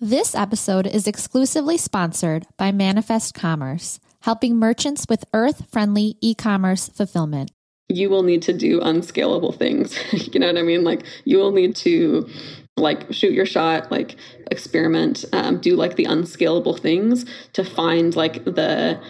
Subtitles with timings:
[0.00, 6.88] This episode is exclusively sponsored by Manifest Commerce, helping merchants with earth friendly e commerce
[6.88, 7.50] fulfillment.
[7.88, 9.98] You will need to do unscalable things.
[10.12, 10.84] you know what I mean?
[10.84, 12.28] Like, you will need to
[12.76, 14.14] like shoot your shot like
[14.52, 17.24] experiment um, do like the unscalable things
[17.54, 19.00] to find like the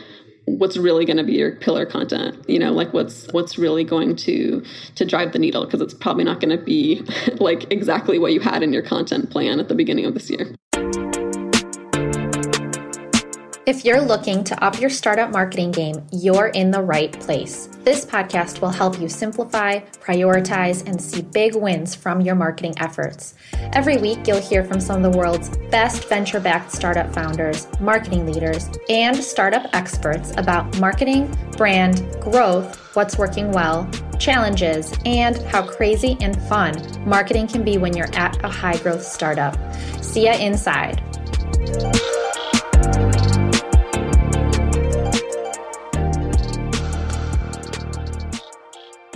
[0.56, 4.16] what's really going to be your pillar content you know like what's what's really going
[4.16, 4.62] to
[4.94, 5.64] to drive the needle?
[5.64, 7.02] Because it's probably not going to be
[7.38, 10.54] like exactly what you had in your content plan at the beginning of this year
[13.68, 17.68] if you're looking to up your startup marketing game, you're in the right place.
[17.84, 23.34] This podcast will help you simplify, prioritize, and see big wins from your marketing efforts.
[23.74, 28.24] Every week, you'll hear from some of the world's best venture backed startup founders, marketing
[28.24, 33.86] leaders, and startup experts about marketing, brand, growth, what's working well,
[34.18, 36.74] challenges, and how crazy and fun
[37.06, 39.58] marketing can be when you're at a high growth startup.
[40.02, 41.02] See ya inside.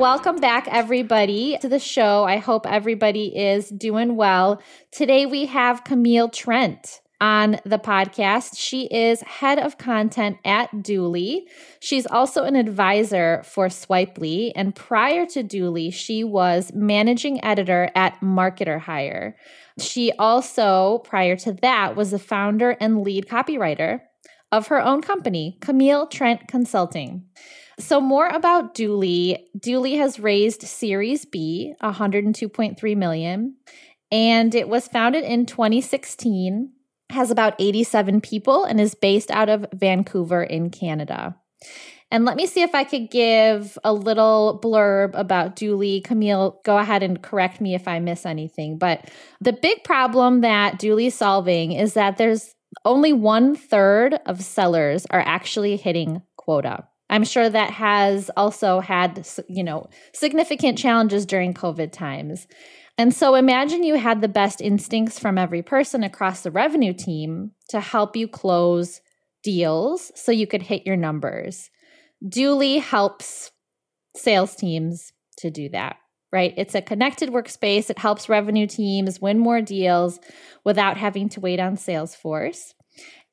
[0.02, 2.24] Welcome back, everybody, to the show.
[2.24, 4.60] I hope everybody is doing well.
[4.90, 8.58] Today we have Camille Trent on the podcast.
[8.58, 11.42] She is head of content at Dooly.
[11.78, 14.50] She's also an advisor for Swipely.
[14.56, 19.34] And prior to Dooly, she was managing editor at MarketerHire.
[19.78, 24.00] She also, prior to that, was the founder and lead copywriter
[24.50, 27.22] of her own company, Camille Trent Consulting.
[27.78, 29.38] So, more about Dooly.
[29.58, 33.56] Dooly has raised Series B, 102.3 million,
[34.10, 36.70] and it was founded in 2016,
[37.10, 41.36] has about 87 people, and is based out of Vancouver in Canada.
[42.10, 46.04] And let me see if I could give a little blurb about Dooly.
[46.04, 48.76] Camille, go ahead and correct me if I miss anything.
[48.76, 55.06] But the big problem that Dooly's solving is that there's only one third of sellers
[55.06, 56.86] are actually hitting quota.
[57.12, 62.46] I'm sure that has also had, you know, significant challenges during COVID times.
[62.96, 67.50] And so imagine you had the best instincts from every person across the revenue team
[67.68, 69.02] to help you close
[69.42, 71.68] deals so you could hit your numbers.
[72.24, 73.50] Dooly helps
[74.16, 75.96] sales teams to do that,
[76.32, 76.54] right?
[76.56, 77.90] It's a connected workspace.
[77.90, 80.18] It helps revenue teams win more deals
[80.64, 82.72] without having to wait on Salesforce.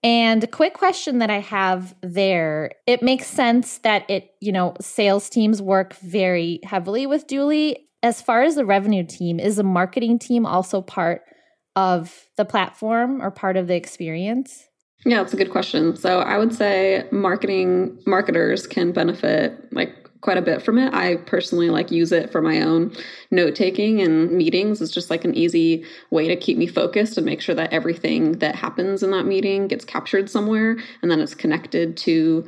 [0.02, 4.74] And a quick question that I have there, it makes sense that it, you know,
[4.80, 7.76] sales teams work very heavily with Dooly.
[8.02, 11.24] As far as the revenue team, is the marketing team also part
[11.76, 14.70] of the platform or part of the experience?
[15.06, 15.96] Yeah, it's a good question.
[15.96, 20.94] So I would say marketing marketers can benefit like quite a bit from it.
[20.94, 22.94] I personally like use it for my own
[23.32, 24.82] note taking and meetings.
[24.82, 28.34] It's just like an easy way to keep me focused and make sure that everything
[28.40, 32.46] that happens in that meeting gets captured somewhere and then it's connected to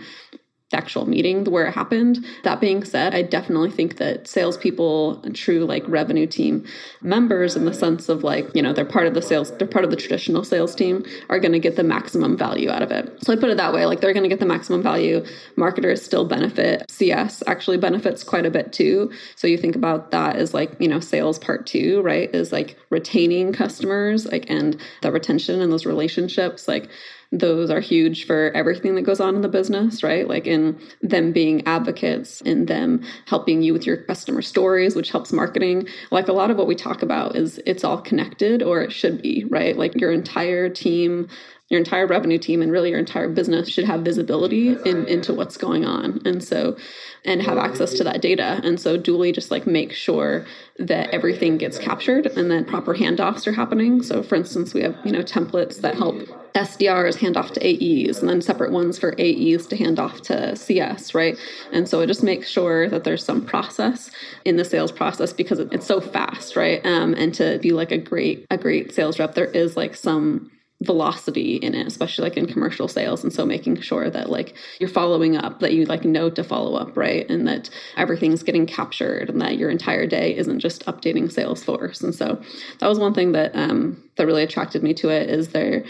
[0.74, 2.26] actual meeting where it happened.
[2.44, 6.66] That being said, I definitely think that salespeople, and true like revenue team
[7.02, 9.86] members, in the sense of like, you know, they're part of the sales, they're part
[9.86, 13.24] of the traditional sales team, are going to get the maximum value out of it.
[13.24, 15.26] So I put it that way like they're going to get the maximum value.
[15.56, 16.90] Marketers still benefit.
[16.90, 19.12] CS actually benefits quite a bit too.
[19.36, 22.34] So you think about that as like, you know, sales part two, right?
[22.34, 26.68] Is like retaining customers, like, and the retention and those relationships.
[26.68, 26.90] Like,
[27.32, 30.28] those are huge for everything that goes on in the business, right?
[30.28, 35.32] Like in them being advocates, in them helping you with your customer stories, which helps
[35.32, 35.88] marketing.
[36.12, 39.22] Like a lot of what we talk about is it's all connected or it should
[39.22, 39.78] be, right?
[39.78, 41.30] Like your entire team
[41.72, 45.56] your entire revenue team and really your entire business should have visibility in, into what's
[45.58, 46.78] going on and so
[47.24, 50.46] and have access to that data and so Dooly just like make sure
[50.78, 54.98] that everything gets captured and that proper handoffs are happening so for instance we have
[55.06, 56.18] you know templates that help
[56.54, 60.54] SDRs hand off to AEs and then separate ones for AEs to hand off to
[60.54, 61.38] CS, right?
[61.72, 64.12] And so it just makes sure that there's some process
[64.44, 66.86] in the sales process because it's so fast, right?
[66.86, 70.52] Um, and to be like a great a great sales rep, there is like some
[70.82, 74.90] velocity in it especially like in commercial sales and so making sure that like you're
[74.90, 79.30] following up that you like know to follow up right and that everything's getting captured
[79.30, 82.04] and that your entire day isn't just updating salesforce.
[82.04, 82.42] And so
[82.80, 85.84] that was one thing that um that really attracted me to it is there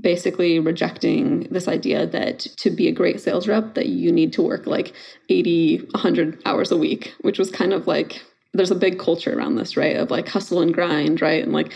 [0.00, 4.42] basically rejecting this idea that to be a great sales rep that you need to
[4.42, 4.92] work like
[5.28, 8.22] 80 100 hours a week which was kind of like
[8.54, 11.72] there's a big culture around this right of like hustle and grind right and like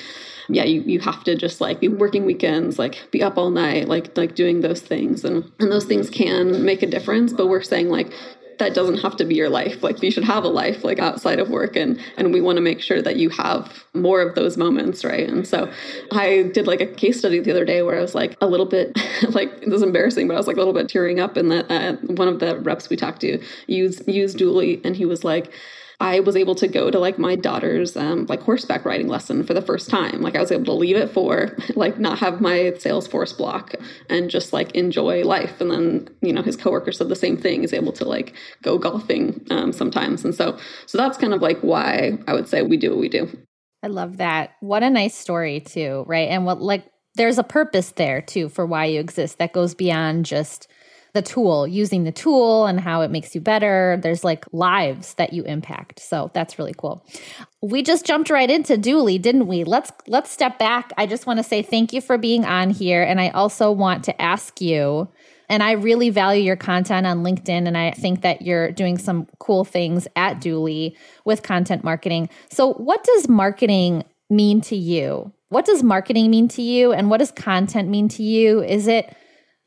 [0.53, 3.89] yeah you, you have to just like be working weekends like be up all night
[3.89, 7.63] like like doing those things and and those things can make a difference but we're
[7.63, 8.13] saying like
[8.63, 9.83] that doesn't have to be your life.
[9.83, 12.63] Like you should have a life like outside of work and and we want to
[12.63, 15.29] make sure that you have more of those moments, right?
[15.29, 15.71] And so
[16.13, 18.67] I did like a case study the other day where I was like a little
[18.67, 18.97] bit
[19.31, 21.71] like it was embarrassing, but I was like a little bit tearing up and that
[21.71, 25.53] uh, one of the reps we talked to used used Dooly and he was like
[26.03, 29.55] I was able to go to like my daughter's um, like horseback riding lesson for
[29.55, 30.21] the first time.
[30.21, 33.75] Like I was able to leave it for like not have my Salesforce block
[34.11, 35.61] and just like enjoy life.
[35.61, 37.61] And then you know his coworker said the same thing.
[37.61, 40.25] He's able to like go golfing um, sometimes.
[40.25, 43.09] And so so that's kind of like why I would say we do what we
[43.09, 43.29] do.
[43.85, 44.55] I love that.
[44.59, 46.29] What a nice story too, right?
[46.29, 46.85] And what like
[47.15, 50.67] there's a purpose there too for why you exist that goes beyond just
[51.15, 53.99] the tool, using the tool and how it makes you better.
[54.03, 56.01] There's like lives that you impact.
[56.01, 57.07] So that's really cool.
[57.61, 59.65] We just jumped right into Dooly, didn't we?
[59.65, 60.93] Let's let's step back.
[60.97, 64.05] I just want to say thank you for being on here and I also want
[64.05, 65.09] to ask you
[65.51, 69.27] and I really value your content on LinkedIn and I think that you're doing some
[69.39, 72.31] cool things at Dooly with content marketing.
[72.51, 75.31] So what does marketing mean to you?
[75.51, 78.63] What does marketing mean to you and what does content mean to you?
[78.63, 79.15] Is it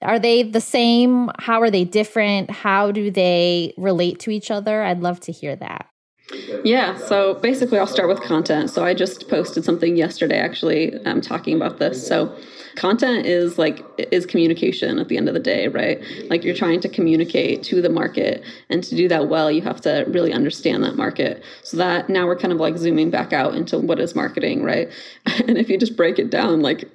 [0.06, 1.30] are they the same?
[1.40, 2.52] How are they different?
[2.52, 4.84] How do they relate to each other?
[4.84, 5.88] I'd love to hear that.
[6.64, 8.72] Yeah, so basically, I'll start with content.
[8.72, 12.06] So I just posted something yesterday, actually, um, talking about this.
[12.06, 12.36] So
[12.76, 16.80] content is like is communication at the end of the day right like you're trying
[16.80, 20.84] to communicate to the market and to do that well you have to really understand
[20.84, 24.16] that market so that now we're kind of like zooming back out into what is
[24.16, 24.90] marketing right
[25.26, 26.90] and if you just break it down like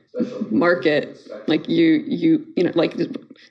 [0.51, 2.97] market like you you you know like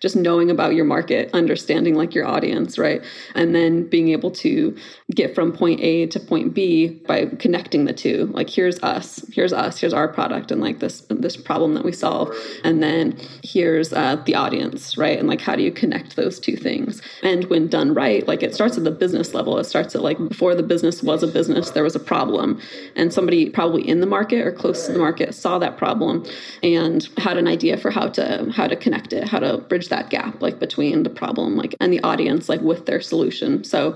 [0.02, 3.04] just knowing about your market understanding like your audience right?
[3.36, 4.76] And then being able to
[5.12, 8.28] get from point a to point b by connecting the two.
[8.34, 11.92] Like here's us here's us here's our product and like this this problem that we
[11.92, 12.36] solve.
[12.64, 15.18] And then here's uh, the audience right?
[15.18, 17.02] And like how do you connect those two things?
[17.24, 19.58] And when done right like it starts at the business level.
[19.58, 22.60] It starts at like before the business was a business there was a problem.
[22.96, 26.26] And somebody probably in the market or close to the market saw that problem
[26.63, 30.10] and had an idea for how to how to connect it, how to bridge that
[30.10, 33.63] gap like between the problem like and the audience like with their solution.
[33.63, 33.96] So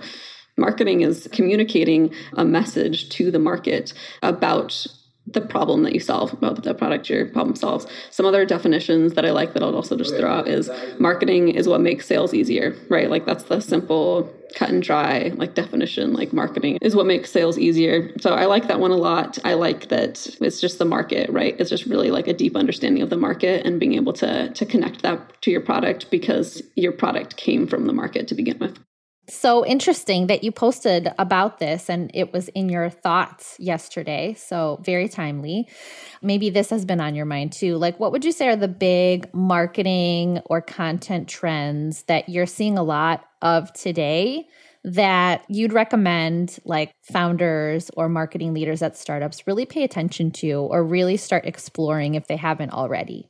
[0.57, 4.85] marketing is communicating a message to the market about
[5.25, 7.87] the problem that you solve, about the product your problem solves.
[8.11, 11.67] Some other definitions that I like that I'll also just throw out is marketing is
[11.67, 13.09] what makes sales easier, right?
[13.09, 16.13] Like that's the simple cut and dry like definition.
[16.13, 18.11] Like marketing is what makes sales easier.
[18.19, 19.39] So i like that one a lot.
[19.43, 21.55] I like that it's just the market right?
[21.59, 24.65] It's just really like a deep understanding of the market and being able to to
[24.65, 28.77] connect that to your product because your product came from the market to begin with
[29.29, 34.35] so interesting that you posted about this and it was in your thoughts yesterday.
[34.37, 35.67] So, very timely.
[36.21, 37.77] Maybe this has been on your mind too.
[37.77, 42.77] Like, what would you say are the big marketing or content trends that you're seeing
[42.77, 44.47] a lot of today
[44.85, 50.83] that you'd recommend like founders or marketing leaders at startups really pay attention to or
[50.83, 53.29] really start exploring if they haven't already?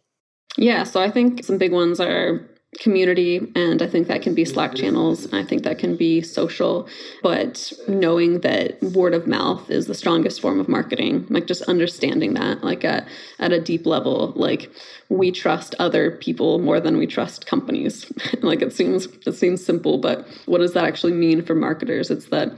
[0.58, 2.50] Yeah, so I think some big ones are
[2.80, 4.84] community and i think that can be slack mm-hmm.
[4.84, 6.88] channels i think that can be social
[7.22, 12.34] but knowing that word of mouth is the strongest form of marketing like just understanding
[12.34, 13.08] that like at,
[13.40, 14.72] at a deep level like
[15.14, 18.12] we trust other people more than we trust companies.
[18.42, 22.12] Like it seems it seems simple but what does that actually mean for marketers?
[22.12, 22.52] It's that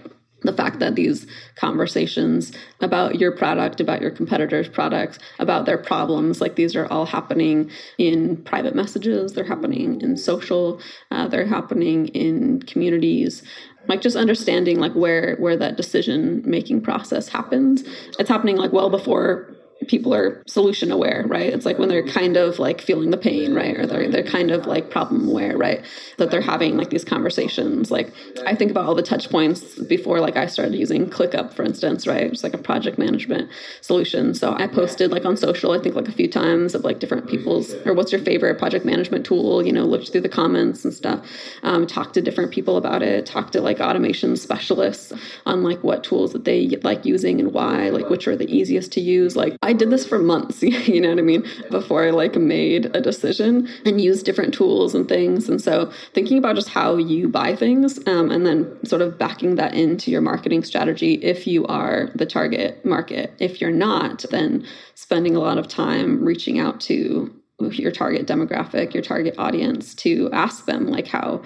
[0.46, 2.52] the fact that these conversations
[2.82, 7.70] about your product, about your competitors' products, about their problems, like these are all happening
[7.98, 10.80] in private messages, they're happening in social,
[11.12, 13.44] uh, they're happening in communities.
[13.88, 17.84] Like just understanding like where where that decision making process happens.
[18.18, 19.56] It's happening like well before
[19.88, 21.54] people are solution aware, right?
[21.54, 23.78] It's like when they're kind of like feeling the pain, right?
[23.78, 25.84] Or they're, they're kind of like problem aware, right?
[26.18, 27.92] That they're having like these conversations.
[27.92, 28.12] Like
[28.46, 32.08] I think about all the touch points before like I started using ClickUp, for instance,
[32.08, 32.24] right?
[32.24, 33.50] It's like a project management
[33.82, 34.34] solution.
[34.34, 37.28] So I posted like on social, I think like a few times of like different
[37.28, 40.94] people's or what's your favorite project management tool, you know, looked through the comments and
[40.94, 41.26] stuff,
[41.64, 45.12] um, talked to different people about it, talked to like automation specialists
[45.46, 48.92] on like what tools that they like using and why, like which are the easiest
[48.94, 49.36] to use.
[49.36, 52.96] Like I did this for months, you know what I mean, before I like made
[52.96, 55.50] a decision and used different tools and things.
[55.50, 59.56] And so thinking about just how you buy things um, and then sort of backing
[59.56, 63.34] that into your marketing strategy if you are the target market.
[63.40, 68.94] If you're not, then spending a lot of time reaching out to your target demographic,
[68.94, 71.42] your target audience to ask them like how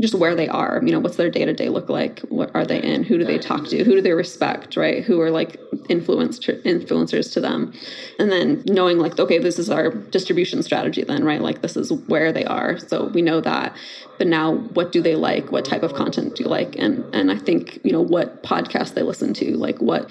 [0.00, 3.02] just where they are you know what's their day-to-day look like what are they in
[3.02, 5.04] who do they talk to who do they respect right?
[5.04, 7.72] Who are like influence influencers to them?
[8.18, 11.40] And then knowing like okay this is our distribution strategy then right?
[11.40, 12.78] Like this is where they are.
[12.78, 13.74] So we know that.
[14.18, 15.52] But now what do they like?
[15.52, 16.76] What type of content do you like?
[16.76, 20.10] And and i think you know what podcasts they listen to like what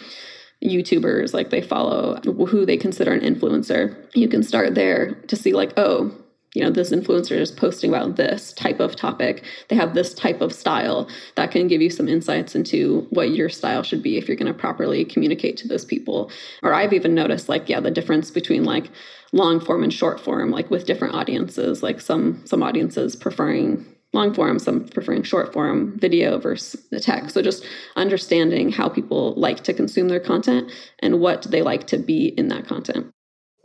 [0.64, 3.96] YouTubers like they follow, who they consider an influencer.
[4.16, 6.12] You can start there to see, like, oh,
[6.56, 9.44] you know, this influencer is posting about this type of topic.
[9.68, 13.50] They have this type of style that can give you some insights into what your
[13.50, 16.32] style should be if you're going to properly communicate to those people.
[16.64, 18.90] Or I've even noticed, like, yeah, the difference between like
[19.34, 24.34] long form and short form, like with different audiences, like some some audiences preferring long
[24.34, 27.34] form, some preferring short form video versus the text.
[27.34, 27.66] So just
[27.98, 32.48] understanding how people like to consume their content and what they like to be in
[32.48, 33.12] that content.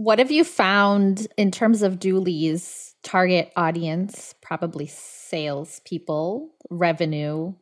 [0.00, 4.34] What have you found in terms of Dooly's target audience?
[4.40, 7.52] Probably salespeople, revenue,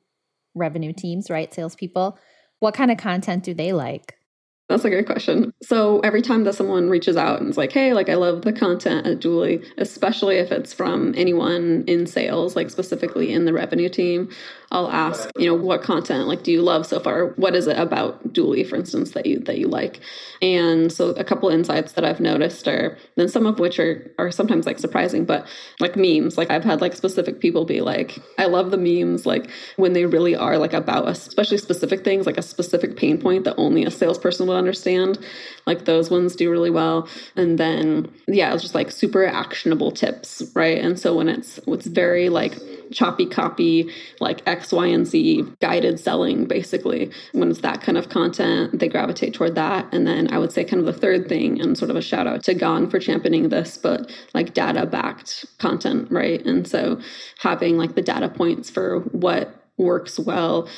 [0.54, 1.52] revenue teams, right?
[1.52, 2.16] Salespeople.
[2.61, 4.14] What kind of content do they like?
[4.68, 5.52] That's a great question.
[5.64, 8.52] So every time that someone reaches out and is like, hey, like I love the
[8.52, 13.88] content at Dooly, especially if it's from anyone in sales, like specifically in the revenue
[13.88, 14.30] team,
[14.70, 17.28] I'll ask, you know, what content like do you love so far?
[17.37, 20.00] What is it about Dooly, for instance, that you that you like?
[20.42, 24.30] And so a couple insights that I've noticed are then some of which are are
[24.30, 25.46] sometimes like surprising, but
[25.80, 26.37] like memes.
[26.37, 30.04] Like I've had like specific people be like, I love the memes, like when they
[30.04, 33.84] really are like about us, especially specific things, like a specific pain point that only
[33.84, 35.18] a salesperson would understand.
[35.66, 37.08] Like those ones do really well.
[37.37, 40.76] And then yeah, it's just like super actionable tips, right?
[40.76, 42.58] And so when it's it's very like
[42.92, 43.90] choppy copy,
[44.21, 47.11] like X, Y, and Z guided selling, basically.
[47.33, 49.92] When it's that kind of content, they gravitate toward that.
[49.92, 52.26] And then I would say, kind of the third thing, and sort of a shout
[52.26, 56.45] out to Gong for championing this, but like data backed content, right?
[56.45, 57.00] And so
[57.38, 60.68] having like the data points for what works well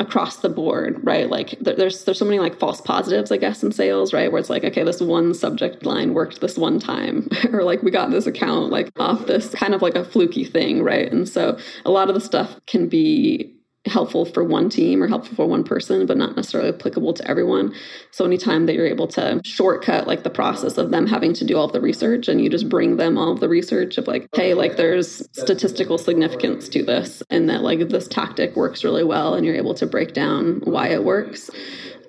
[0.00, 1.28] across the board, right?
[1.28, 4.32] Like there's there's so many like false positives, I guess, in sales, right?
[4.32, 7.90] Where it's like, okay, this one subject line worked this one time, or like we
[7.90, 11.12] got this account like off this kind of like a fluky thing, right?
[11.12, 13.54] And so a lot of the stuff can be
[13.86, 17.74] helpful for one team or helpful for one person, but not necessarily applicable to everyone.
[18.10, 21.56] So anytime that you're able to shortcut like the process of them having to do
[21.56, 24.76] all the research and you just bring them all the research of like, hey, like
[24.76, 29.54] there's statistical significance to this and that like this tactic works really well and you're
[29.54, 31.50] able to break down why it works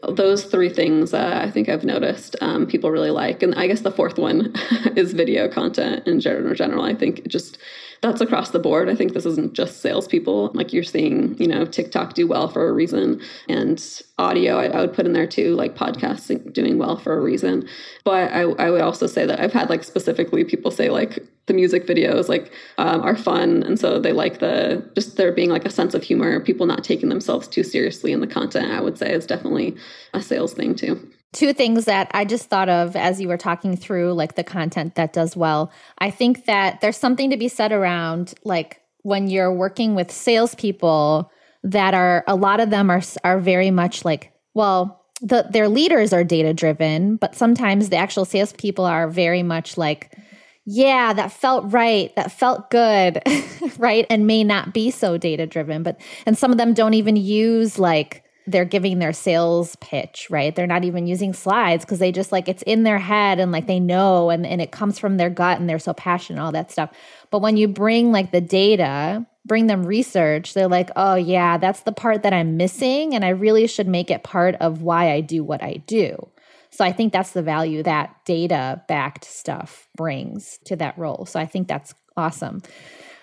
[0.09, 3.43] those three things uh, I think I've noticed um, people really like.
[3.43, 4.53] And I guess the fourth one
[4.95, 6.55] is video content in general.
[6.55, 6.83] general.
[6.83, 7.57] I think just
[8.01, 8.89] that's across the board.
[8.89, 10.51] I think this isn't just salespeople.
[10.55, 14.81] Like you're seeing, you know, TikTok do well for a reason, and audio I, I
[14.81, 17.67] would put in there too, like podcasting doing well for a reason.
[18.03, 21.53] But I, I would also say that I've had like specifically people say like the
[21.53, 25.65] music videos like um, are fun, and so they like the just there being like
[25.65, 28.71] a sense of humor, people not taking themselves too seriously in the content.
[28.71, 29.75] I would say is definitely
[30.13, 33.77] a sales thing too two things that I just thought of as you were talking
[33.77, 35.71] through like the content that does well.
[35.97, 41.31] I think that there's something to be said around like when you're working with salespeople
[41.63, 46.13] that are a lot of them are are very much like well the their leaders
[46.13, 50.17] are data driven, but sometimes the actual salespeople are very much like
[50.65, 52.15] yeah, that felt right.
[52.15, 53.21] That felt good,
[53.77, 54.05] right?
[54.09, 57.79] And may not be so data driven, but and some of them don't even use
[57.79, 60.55] like they're giving their sales pitch, right?
[60.55, 63.67] They're not even using slides because they just like it's in their head and like
[63.67, 66.71] they know and, and it comes from their gut and they're so passionate, all that
[66.71, 66.91] stuff.
[67.29, 71.81] But when you bring like the data, bring them research, they're like, oh, yeah, that's
[71.81, 73.13] the part that I'm missing.
[73.13, 76.29] And I really should make it part of why I do what I do.
[76.71, 81.25] So I think that's the value that data backed stuff brings to that role.
[81.25, 82.61] So I think that's awesome.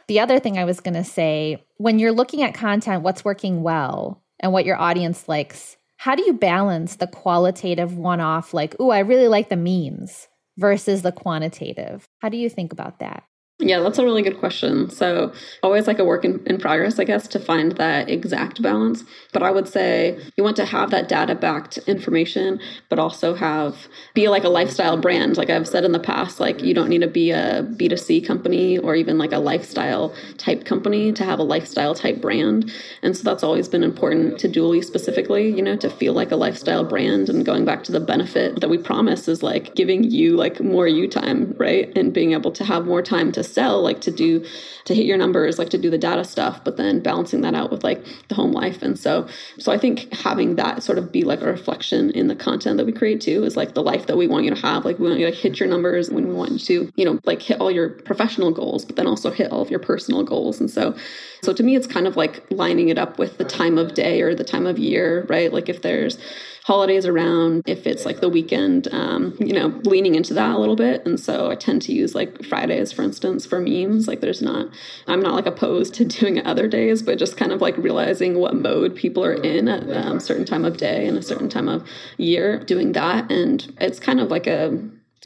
[0.06, 3.62] The other thing I was going to say when you're looking at content, what's working
[3.62, 4.22] well?
[4.40, 5.76] And what your audience likes.
[5.97, 10.28] How do you balance the qualitative one off, like, oh, I really like the memes,
[10.57, 12.04] versus the quantitative?
[12.21, 13.25] How do you think about that?
[13.61, 14.88] Yeah, that's a really good question.
[14.88, 15.33] So,
[15.65, 19.03] always like a work in, in, progress, I guess, to find that exact balance.
[19.33, 23.88] But I would say you want to have that data backed information, but also have
[24.15, 25.37] be like a lifestyle brand.
[25.37, 28.79] Like I've said in the past, like you don't need to be a B2C company
[28.79, 32.73] or even like a lifestyle type company to have a lifestyle type brand.
[33.03, 36.37] And so that's always been important to Dooly specifically, you know, to feel like a
[36.37, 37.29] lifestyle brand.
[37.29, 40.87] And going back to the benefit that we promise is like giving you like more
[40.87, 41.91] you time, right?
[41.99, 44.45] And being able to have more time to sell, like to do,
[44.85, 47.71] to hit your numbers, like to do the data stuff, but then balancing that out
[47.71, 48.83] with like the home life.
[48.83, 49.26] And so,
[49.59, 52.87] so I think having that sort of be like a reflection in the content that
[52.87, 54.85] we create too is like the life that we want you to have.
[54.85, 57.19] Like we want you to hit your numbers when we want you to, you know,
[57.25, 60.61] like hit all your professional goals, but then also hit all of your personal goals.
[60.61, 60.97] And so,
[61.43, 64.23] so to me, it's kind of like lining it up with the time of day
[64.23, 65.52] or the time of year, right?
[65.52, 66.19] Like if there's
[66.68, 70.76] holidays around, if it's like the weekend, um, you know, leaning into that a little
[70.76, 71.04] bit.
[71.06, 74.06] And so I tend to use like Fridays, for instance, for memes.
[74.06, 74.68] Like there's not,
[75.06, 78.38] I'm not like opposed to doing it other days, but just kind of like realizing
[78.38, 81.48] what mode people are in at a um, certain time of day and a certain
[81.48, 83.32] time of year doing that.
[83.32, 84.78] And it's kind of like a,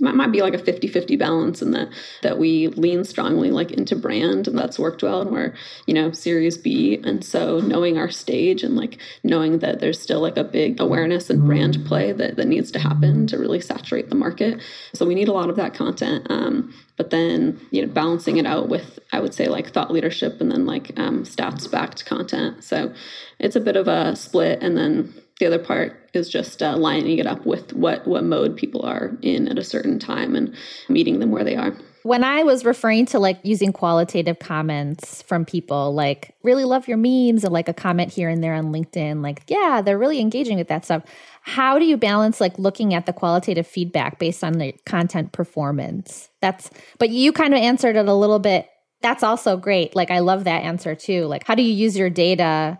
[0.02, 1.88] it might be like a 50-50 balance in that
[2.22, 5.54] that we lean strongly like into brand and that's worked well and we're
[5.86, 7.00] you know series b.
[7.04, 11.30] And so knowing our stage and like knowing that there's still like a big awareness
[11.30, 14.60] and brand play that, that needs to happen to really saturate the market.
[14.94, 18.46] So we need a lot of that content um, but then you know balancing it
[18.46, 22.62] out with i would say like thought leadership and then like um, stats backed content.
[22.64, 22.92] So
[23.38, 24.62] it's a bit of a split.
[24.62, 28.56] And then the other part is just uh, lining it up with what what mode
[28.56, 30.54] people are in at a certain time and
[30.88, 35.44] meeting them where they are when I was referring to like using qualitative comments from
[35.44, 39.22] people, like really love your memes and like a comment here and there on LinkedIn,
[39.22, 41.04] like, yeah, they're really engaging with that stuff.
[41.42, 46.28] How do you balance like looking at the qualitative feedback based on the content performance?
[46.40, 48.68] That's, but you kind of answered it a little bit.
[49.00, 49.96] That's also great.
[49.96, 51.26] Like, I love that answer too.
[51.26, 52.78] Like, how do you use your data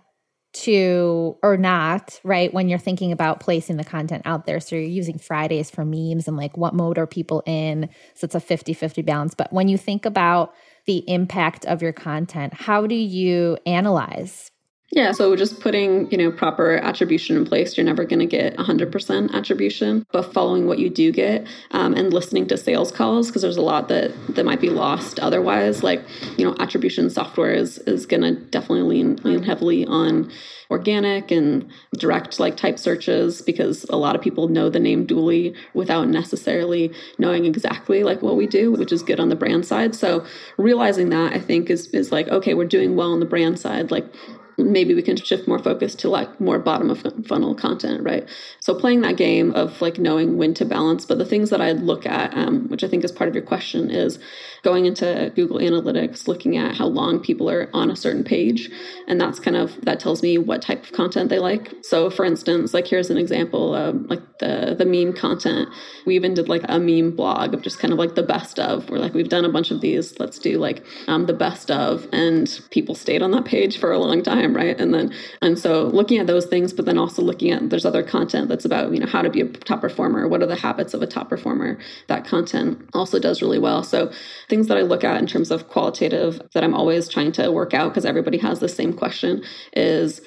[0.53, 2.53] to or not, right?
[2.53, 4.61] When you're thinking about placing the content out there.
[4.61, 7.89] So you're using Fridays for memes and like what mode are people in?
[8.15, 9.35] So it's a 50 50 balance.
[9.35, 10.55] But when you think about
[10.87, 14.52] the impact of your content, how do you analyze
[14.93, 18.55] yeah, so just putting, you know, proper attribution in place, you're never going to get
[18.59, 23.41] 100% attribution, but following what you do get um, and listening to sales calls because
[23.41, 25.83] there's a lot that that might be lost otherwise.
[25.83, 26.03] Like,
[26.37, 30.31] you know, attribution software is is going to definitely lean lean heavily on
[30.71, 35.55] organic and direct like type searches because a lot of people know the name Dooly
[35.75, 39.95] without necessarily knowing exactly like what we do, which is good on the brand side.
[39.95, 40.25] So
[40.59, 43.91] realizing that I think is is like okay, we're doing well on the brand side.
[43.91, 44.05] Like
[44.59, 48.29] maybe we can shift more focus to like more bottom of funnel content right?
[48.61, 51.73] So playing that game of like knowing when to balance but the things that i
[51.73, 54.19] look at um, which i think is part of your question is
[54.63, 58.71] going into google analytics looking at how long people are on a certain page
[59.07, 61.73] and that's kind of that tells me what type of content they like.
[61.83, 65.69] So for instance like here's an example of like the the meme content.
[66.07, 68.89] We even did like a meme blog of just kind of like the best of
[68.91, 70.19] we're like we've done a bunch of these.
[70.19, 73.99] Let's do like um, the best of and people stayed on that page for a
[73.99, 74.79] long time time right?
[74.81, 78.03] And then and so looking at those things but then also looking at there's other
[78.03, 80.95] content that's about you know how to be a top performer what are the habits
[80.95, 81.79] of a top performer?
[82.09, 83.83] That content also does really well.
[83.83, 84.13] So
[84.49, 87.75] things that i look at in terms of qualitative that i'm always trying to work
[87.75, 90.21] out because everybody has the same question is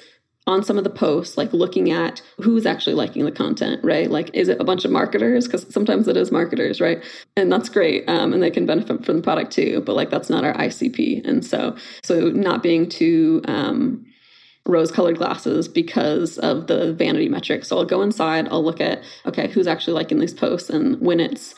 [0.46, 4.10] on some of the posts, like looking at who's actually liking the content, right?
[4.10, 5.46] Like, is it a bunch of marketers?
[5.46, 7.04] Because sometimes it is marketers, right?
[7.36, 9.82] And that's great, um, and they can benefit from the product too.
[9.84, 14.06] But like, that's not our ICP, and so so not being too um,
[14.66, 17.68] rose colored glasses because of the vanity metrics.
[17.68, 20.70] So I'll go inside, I'll look at, okay, who's actually liking these posts.
[20.70, 21.54] And when it's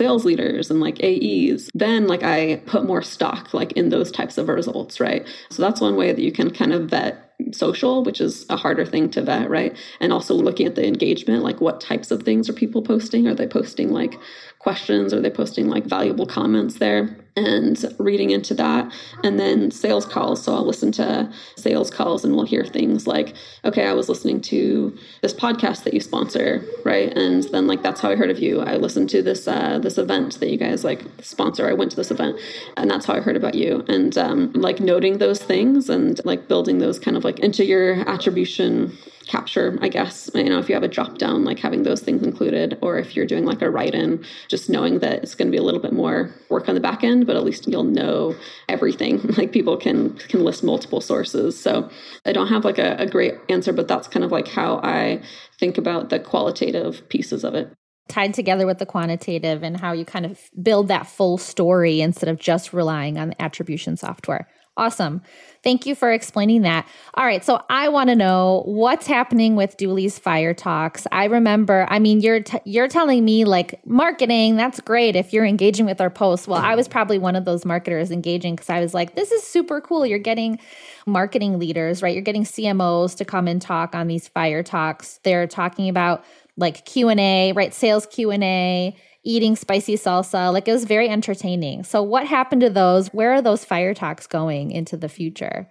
[0.00, 4.38] sales leaders and like AEs, then like I put more stock like in those types
[4.38, 5.28] of results, right?
[5.50, 8.86] So that's one way that you can kind of vet social, which is a harder
[8.86, 9.76] thing to vet, right?
[10.00, 13.28] And also looking at the engagement, like what types of things are people posting?
[13.28, 14.18] Are they posting like
[14.58, 15.12] questions?
[15.12, 17.19] Are they posting like valuable comments there?
[17.40, 18.92] And reading into that.
[19.24, 20.42] And then sales calls.
[20.44, 24.42] So I'll listen to sales calls and we'll hear things like, okay, I was listening
[24.42, 27.16] to this podcast that you sponsor, right?
[27.16, 28.60] And then like that's how I heard of you.
[28.60, 31.68] I listened to this uh, this event that you guys like sponsor.
[31.68, 32.38] I went to this event
[32.76, 33.84] and that's how I heard about you.
[33.88, 38.08] And um, like noting those things and like building those kind of like into your
[38.08, 42.00] attribution capture, I guess, you know, if you have a drop down, like having those
[42.00, 45.48] things included, or if you're doing like a write in, just knowing that it's going
[45.48, 47.84] to be a little bit more work on the back end, but at least you'll
[47.84, 48.34] know
[48.68, 49.20] everything.
[49.40, 51.58] Like people can can list multiple sources.
[51.58, 51.88] So
[52.26, 55.22] I don't have like a, a great answer, but that's kind of like how I
[55.58, 57.72] think about the qualitative pieces of it
[58.10, 62.28] tied together with the quantitative and how you kind of build that full story instead
[62.28, 64.48] of just relying on the attribution software.
[64.76, 65.20] Awesome.
[65.62, 66.88] Thank you for explaining that.
[67.14, 71.06] All right, so I want to know what's happening with Dooly's Fire Talks.
[71.12, 75.44] I remember, I mean, you're t- you're telling me like marketing, that's great if you're
[75.44, 76.48] engaging with our posts.
[76.48, 79.42] Well, I was probably one of those marketers engaging cuz I was like, this is
[79.42, 80.06] super cool.
[80.06, 80.58] You're getting
[81.04, 82.14] marketing leaders, right?
[82.14, 85.18] You're getting CMOs to come and talk on these Fire Talks.
[85.24, 86.24] They're talking about
[86.56, 87.74] like Q&A, right?
[87.74, 90.52] Sales Q&A eating spicy salsa.
[90.52, 91.84] Like it was very entertaining.
[91.84, 93.08] So, what happened to those?
[93.08, 95.68] Where are those fire talks going into the future?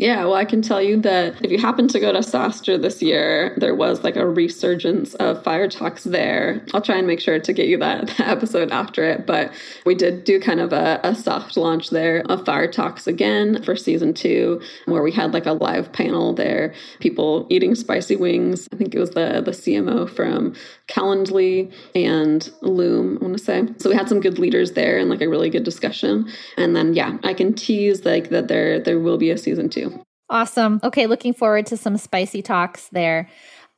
[0.00, 3.02] Yeah, well, I can tell you that if you happen to go to SaaStr this
[3.02, 6.64] year, there was like a resurgence of Fire Talks there.
[6.72, 9.26] I'll try and make sure to get you that, that episode after it.
[9.26, 9.52] But
[9.84, 13.76] we did do kind of a, a, soft launch there of Fire Talks again for
[13.76, 18.68] season two, where we had like a live panel there, people eating spicy wings.
[18.72, 20.54] I think it was the, the CMO from
[20.88, 23.68] Calendly and Loom, I want to say.
[23.76, 26.26] So we had some good leaders there and like a really good discussion.
[26.56, 29.89] And then, yeah, I can tease like that there there will be a season two.
[30.30, 30.80] Awesome.
[30.84, 33.28] Okay, looking forward to some spicy talks there.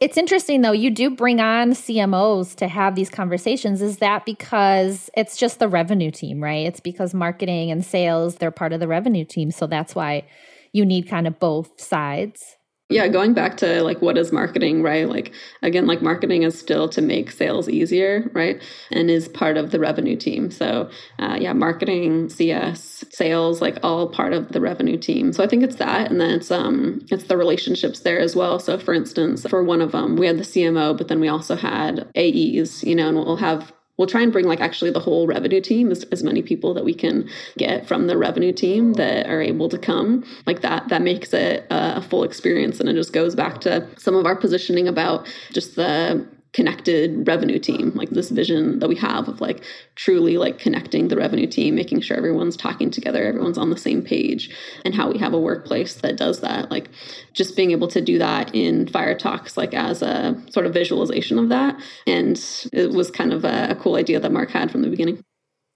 [0.00, 3.80] It's interesting though, you do bring on CMOs to have these conversations.
[3.80, 6.66] Is that because it's just the revenue team, right?
[6.66, 9.50] It's because marketing and sales, they're part of the revenue team.
[9.50, 10.24] So that's why
[10.72, 12.56] you need kind of both sides
[12.88, 15.08] yeah going back to like what is marketing right?
[15.08, 18.62] Like again like marketing is still to make sales easier right?
[18.90, 20.50] And is part of the revenue team.
[20.50, 25.32] So uh, yeah marketing cs sales like all part of the revenue team.
[25.32, 28.58] So i think it's that and then it's um it's the relationships there as well.
[28.58, 31.56] So for instance for one of them we had the cmo but then we also
[31.56, 35.26] had aes you know and we'll have we'll try and bring like actually the whole
[35.26, 37.28] revenue team as, as many people that we can
[37.58, 40.24] get from the revenue team that are able to come.
[40.46, 44.14] Like that that makes it a full experience and it just goes back to some
[44.14, 49.26] of our positioning about just the connected revenue team like this vision that we have
[49.26, 53.70] of like truly like connecting the revenue team making sure everyone's talking together everyone's on
[53.70, 54.50] the same page
[54.84, 56.70] and how we have a workplace that does that.
[56.70, 56.90] Like
[57.32, 61.38] just being able to do that in fire talks like as a sort of visualization
[61.38, 62.38] of that and
[62.72, 65.22] it was kind of a, a cool idea that mark had from the beginning.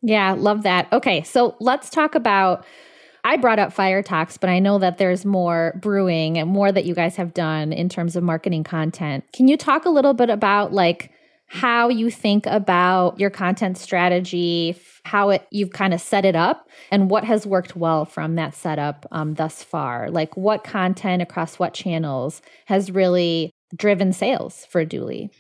[0.02, 0.92] Yeah love that.
[0.92, 2.66] Okay so let's talk about
[3.26, 6.84] I brought up Fire Talks, but I know that there's more brewing and more that
[6.84, 9.24] you guys have done in terms of marketing content.
[9.32, 11.10] Can you talk a little bit about like
[11.48, 16.68] how you think about your content strategy, how it you've kind of set it up,
[16.92, 20.08] and what has worked well from that setup um, thus far?
[20.08, 25.30] Like what content across what channels has really driven sales for Dooly?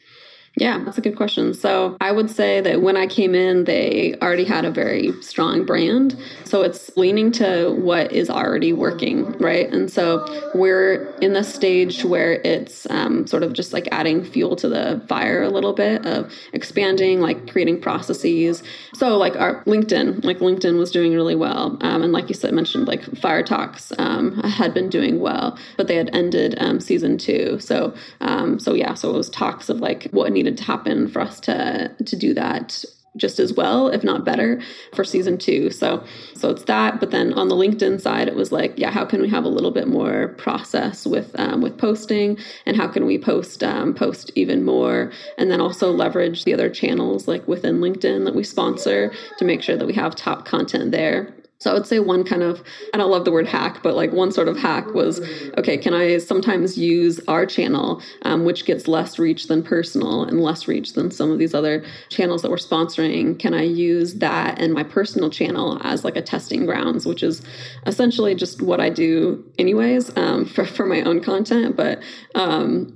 [0.58, 1.52] Yeah, that's a good question.
[1.52, 5.66] So I would say that when I came in, they already had a very strong
[5.66, 6.18] brand.
[6.44, 9.70] So it's leaning to what is already working, right?
[9.70, 14.56] And so we're in the stage where it's um, sort of just like adding fuel
[14.56, 18.62] to the fire a little bit of expanding, like creating processes.
[18.94, 21.76] So like our LinkedIn, like LinkedIn was doing really well.
[21.82, 25.86] Um, and like you said, mentioned like Fire Talks um, had been doing well, but
[25.86, 27.58] they had ended um, season two.
[27.60, 27.92] So,
[28.22, 31.20] um, so yeah, so it was talks of like what needed needed to happen for
[31.20, 32.84] us to to do that
[33.16, 34.60] just as well if not better
[34.94, 35.70] for season two.
[35.70, 36.04] So
[36.34, 37.00] so it's that.
[37.00, 39.48] But then on the linkedin side it was like yeah how can we have a
[39.48, 42.38] little bit more process with um, with posting?
[42.66, 45.10] And how can we post um, post even more?
[45.38, 49.62] And then also leverage the other channels like within linkedin that we sponsor to make
[49.62, 52.98] sure that we have top content there so I would say one kind of, I
[52.98, 55.20] don't love the word hack, but like one sort of hack was,
[55.56, 60.42] okay, can I sometimes use our channel, um, which gets less reach than personal and
[60.42, 63.38] less reach than some of these other channels that we're sponsoring?
[63.38, 67.42] Can I use that and my personal channel as like a testing grounds, which is
[67.86, 72.02] essentially just what I do anyways um, for, for my own content, but
[72.34, 72.92] um,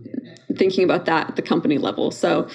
[0.57, 2.11] thinking about that at the company level.
[2.11, 2.49] So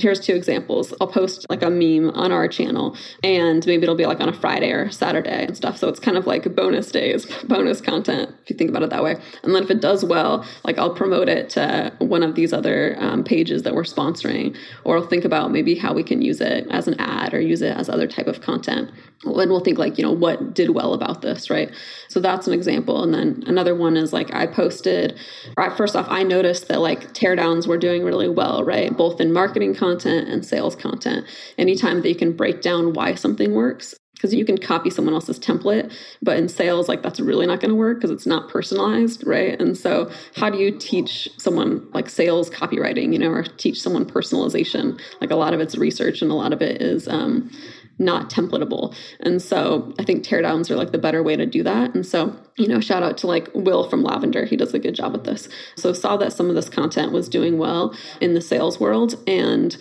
[0.00, 0.92] here's two examples.
[1.00, 4.32] I'll post like a meme on our channel and maybe it'll be like on a
[4.32, 5.78] Friday or Saturday and stuff.
[5.78, 9.02] So it's kind of like bonus days, bonus content, if you think about it that
[9.02, 9.16] way.
[9.42, 12.96] And then if it does well, like I'll promote it to one of these other
[12.98, 16.66] um, pages that we're sponsoring, or I'll think about maybe how we can use it
[16.70, 18.90] as an ad or use it as other type of content.
[19.24, 21.72] And we'll think like, you know, what did well about this, right?
[22.08, 23.02] So that's an example.
[23.02, 25.18] And then another one is like I posted,
[25.56, 28.94] right, first off, I noticed that like teardowns were doing really well, right?
[28.94, 31.26] Both in marketing content content and sales content.
[31.58, 35.38] Anytime that you can break down why something works, because you can copy someone else's
[35.38, 39.26] template, but in sales, like that's really not going to work because it's not personalized,
[39.26, 39.60] right?
[39.60, 44.06] And so, how do you teach someone like sales copywriting, you know, or teach someone
[44.06, 44.98] personalization?
[45.20, 47.50] Like a lot of it's research and a lot of it is um,
[47.98, 48.94] not templatable.
[49.20, 51.94] And so, I think teardowns are like the better way to do that.
[51.94, 54.44] And so, you know, shout out to like Will from Lavender.
[54.44, 55.48] He does a good job with this.
[55.76, 59.76] So, saw that some of this content was doing well in the sales world and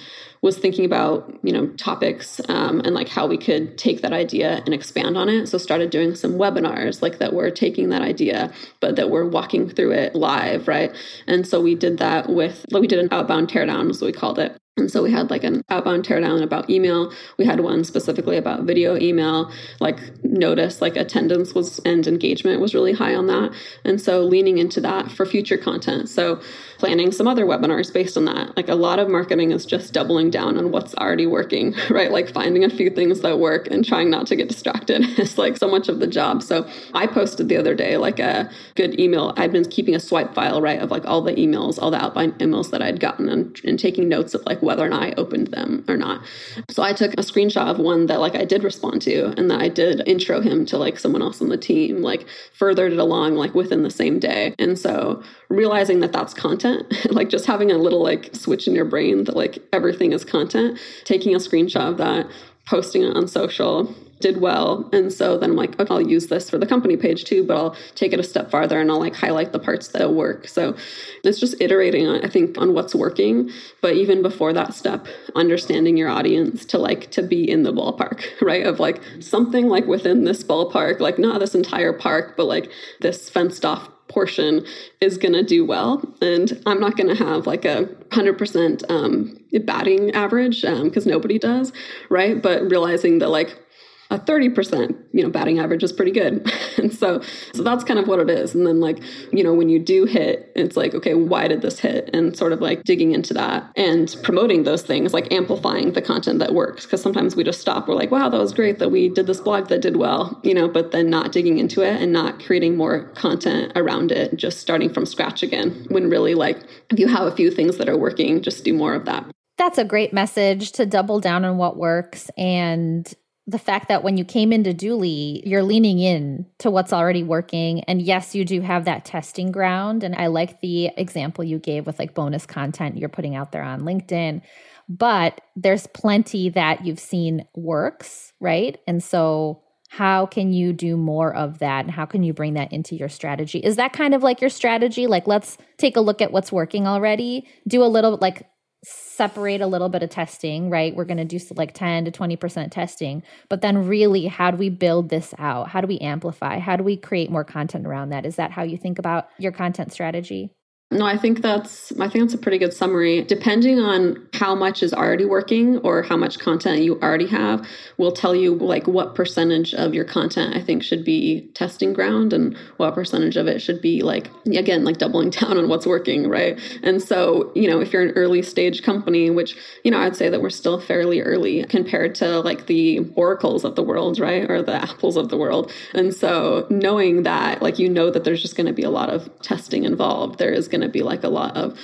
[0.45, 4.61] was thinking about you know topics um, and like how we could take that idea
[4.65, 8.53] and expand on it so started doing some webinars like that were taking that idea
[8.79, 12.81] but that we're walking through it live right and so we did that with like
[12.81, 15.63] we did an outbound teardown so we called it And so we had like an
[15.69, 17.13] outbound teardown about email.
[17.37, 19.49] We had one specifically about video email.
[19.79, 23.53] Like notice like attendance was and engagement was really high on that.
[23.85, 26.09] And so leaning into that for future content.
[26.09, 26.41] So
[26.77, 28.55] planning some other webinars based on that.
[28.57, 32.11] Like a lot of marketing is just doubling down on what's already working, right?
[32.11, 35.55] Like finding a few things that work and trying not to get distracted is like
[35.55, 36.43] so much of the job.
[36.43, 39.33] So I posted the other day like a good email.
[39.37, 42.39] I've been keeping a swipe file, right, of like all the emails, all the outbound
[42.39, 45.47] emails that I'd gotten and, and taking notes of like whether or not I opened
[45.47, 46.21] them or not.
[46.69, 49.61] So I took a screenshot of one that like I did respond to and that
[49.61, 53.35] I did intro him to like someone else on the team, like furthered it along
[53.35, 54.53] like within the same day.
[54.59, 58.85] And so realizing that that's content, like just having a little like switch in your
[58.85, 62.27] brain that like everything is content, taking a screenshot of that,
[62.65, 63.93] posting it on social,
[64.25, 64.89] did well.
[64.91, 67.55] And so then I'm like, okay, I'll use this for the company page too, but
[67.55, 70.47] I'll take it a step farther and I'll like highlight the parts that work.
[70.47, 70.75] So
[71.23, 73.51] it's just iterating, on, I think, on what's working.
[73.81, 78.25] But even before that step, understanding your audience to like to be in the ballpark,
[78.41, 78.65] right?
[78.65, 83.29] Of like something like within this ballpark, like not this entire park, but like this
[83.29, 84.65] fenced off portion
[85.01, 89.35] is going to do well and i'm not going to have like a 100% um,
[89.65, 91.73] batting average because um, nobody does
[92.09, 93.64] right but realizing that like
[94.09, 96.51] a 30% you know batting average is pretty good.
[96.75, 97.21] And so
[97.53, 98.53] so that's kind of what it is.
[98.53, 98.99] And then like
[99.31, 102.09] you know when you do hit it's like okay why did this hit?
[102.13, 106.39] And sort of like digging into that and promoting those things like amplifying the content
[106.39, 106.85] that works.
[106.85, 107.87] Because sometimes we just stop.
[107.87, 110.53] We're like wow that was great that we did this blog that did well you
[110.53, 114.59] know but then not digging into it and not creating more content around it just
[114.59, 116.57] starting from scratch again when really like
[116.91, 119.25] if you have a few things that are working just do more of that.
[119.57, 123.11] That's a great message to double down on what works and
[123.47, 127.83] the fact that when you came into Dooly, you're leaning in to what's already working.
[127.83, 130.03] And yes, you do have that testing ground.
[130.03, 133.63] And I like the example you gave with like bonus content you're putting out there
[133.63, 134.41] on LinkedIn.
[134.89, 138.79] But there's plenty that you've seen works, right?
[138.87, 142.73] And so how can you do more of that and how can you bring that
[142.73, 146.21] into your strategy is that kind of like your strategy like let's take a look
[146.21, 148.49] at what's working already do a little like
[148.85, 150.95] separate a little bit of testing, right?
[150.95, 153.23] We're going to do like 10 to 20% testing.
[153.49, 155.69] But then, really, how do we build this out?
[155.69, 156.59] How do we amplify?
[156.59, 158.25] How do we create more content around that?
[158.25, 160.51] Is that how you think about your content strategy?
[160.95, 163.21] No, I think that's I think that's a pretty good summary.
[163.21, 168.13] Depending on how much is already working or how much content you already have, will
[168.13, 172.57] tell you like what percentage of your content I think should be testing ground and
[172.77, 176.59] what percentage of it should be like again like doubling down on what's working, right?
[176.81, 180.29] And so, you know, if you're an early stage company, which, you know, I'd say
[180.29, 184.49] that we're still fairly early compared to like the oracles of the world, right?
[184.49, 185.73] Or the apples of the world.
[185.93, 189.09] And so, knowing that like you know that there's just going to be a lot
[189.09, 191.77] of testing involved, there is going to be like a lot of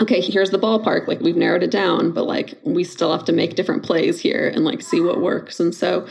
[0.00, 1.06] okay, here's the ballpark.
[1.06, 4.48] Like we've narrowed it down, but like we still have to make different plays here
[4.48, 5.60] and like see what works.
[5.60, 6.06] And so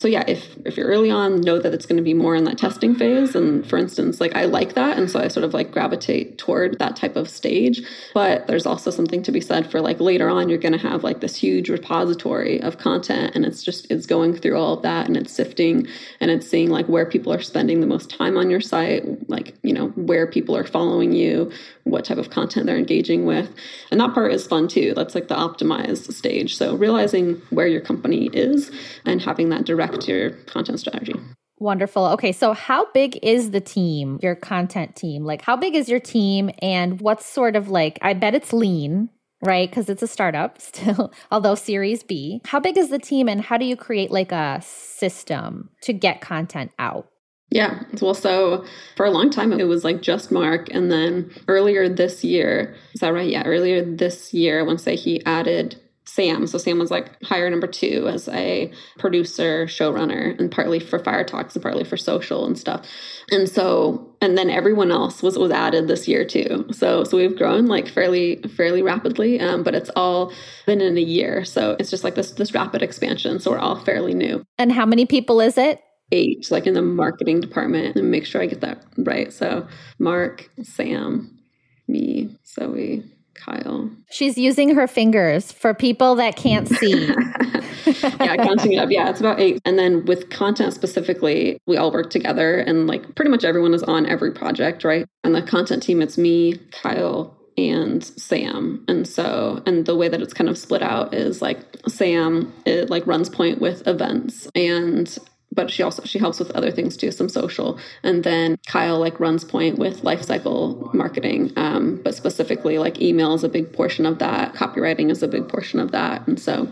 [0.00, 2.44] so yeah, if if you're early on, know that it's going to be more in
[2.44, 3.34] that testing phase.
[3.34, 6.78] And for instance, like I like that, and so I sort of like gravitate toward
[6.78, 7.82] that type of stage.
[8.14, 11.04] But there's also something to be said for like later on, you're going to have
[11.04, 15.06] like this huge repository of content, and it's just it's going through all of that,
[15.06, 15.86] and it's sifting,
[16.18, 19.54] and it's seeing like where people are spending the most time on your site, like
[19.62, 21.52] you know where people are following you,
[21.90, 23.52] what type of content they're engaging with,
[23.90, 24.92] and that part is fun too.
[24.94, 26.56] That's like the optimized stage.
[26.56, 28.70] So realizing where your company is
[29.04, 31.14] and having that direct your content strategy.
[31.60, 32.06] Wonderful.
[32.06, 35.24] Okay, so how big is the team, your content team?
[35.24, 39.10] Like, how big is your team, and what's sort of like, I bet it's lean,
[39.42, 39.68] right?
[39.68, 42.40] Because it's a startup still, although Series B.
[42.46, 46.22] How big is the team, and how do you create like a system to get
[46.22, 47.08] content out?
[47.50, 47.82] Yeah.
[48.00, 48.64] Well, so
[48.96, 50.68] for a long time, it was like just Mark.
[50.70, 53.28] And then earlier this year, is that right?
[53.28, 53.42] Yeah.
[53.44, 56.46] Earlier this year, I want to say he added Sam.
[56.46, 61.24] So Sam was like hire number two as a producer, showrunner, and partly for Fire
[61.24, 62.84] Talks and partly for social and stuff.
[63.30, 66.66] And so, and then everyone else was was added this year too.
[66.72, 70.32] So so we've grown like fairly fairly rapidly, um, but it's all
[70.66, 71.44] been in a year.
[71.44, 73.38] So it's just like this this rapid expansion.
[73.38, 74.44] So we're all fairly new.
[74.58, 75.80] And how many people is it?
[76.12, 79.32] Eight, like in the marketing department, and make sure I get that right.
[79.32, 79.66] So
[79.98, 81.38] Mark, Sam,
[81.86, 83.90] me, Zoe, Kyle.
[84.10, 87.06] She's using her fingers for people that can't see.
[87.06, 88.90] yeah, counting it up.
[88.90, 89.60] Yeah, it's about eight.
[89.64, 93.82] And then with content specifically, we all work together and like pretty much everyone is
[93.84, 95.06] on every project, right?
[95.24, 98.84] And the content team, it's me, Kyle, and Sam.
[98.88, 102.90] And so, and the way that it's kind of split out is like Sam, it
[102.90, 105.16] like runs point with events and
[105.52, 107.78] but she also she helps with other things too some social.
[108.02, 113.34] And then kyle like runs point with life cycle marketing um, but specifically like email
[113.34, 114.54] is a big portion of that.
[114.54, 116.26] Copywriting is a big portion of that.
[116.26, 116.68] And so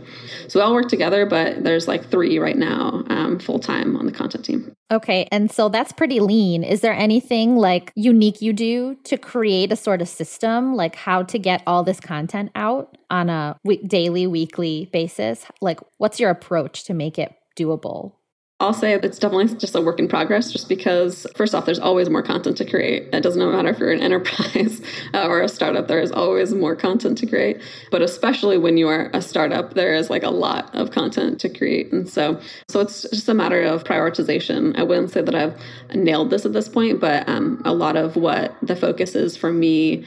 [0.49, 4.13] so we all work together but there's like three right now um, full-time on the
[4.13, 4.73] content team.
[4.91, 6.63] Okay and so that's pretty lean.
[6.63, 11.23] Is there anything like unique you do to create a sort of system like how
[11.25, 15.47] to get all this content out on a daily weekly basis?
[15.61, 18.13] Like what's your approach to make it doable
[18.61, 22.11] I'll say it's definitely just a work in progress just because, first off, there's always
[22.11, 23.09] more content to create.
[23.13, 24.83] It doesn't matter if you're an enterprise
[25.15, 27.63] uh, or a startup, there is always more content to create.
[27.93, 31.49] But especially when you are a startup, there is like a lot of content to
[31.49, 31.93] create.
[31.93, 34.77] And so, so it's just a matter of prioritization.
[34.77, 35.57] I wouldn't say that I've
[35.95, 39.53] nailed this at this point, but um, a lot of what the focus is for
[39.53, 40.05] me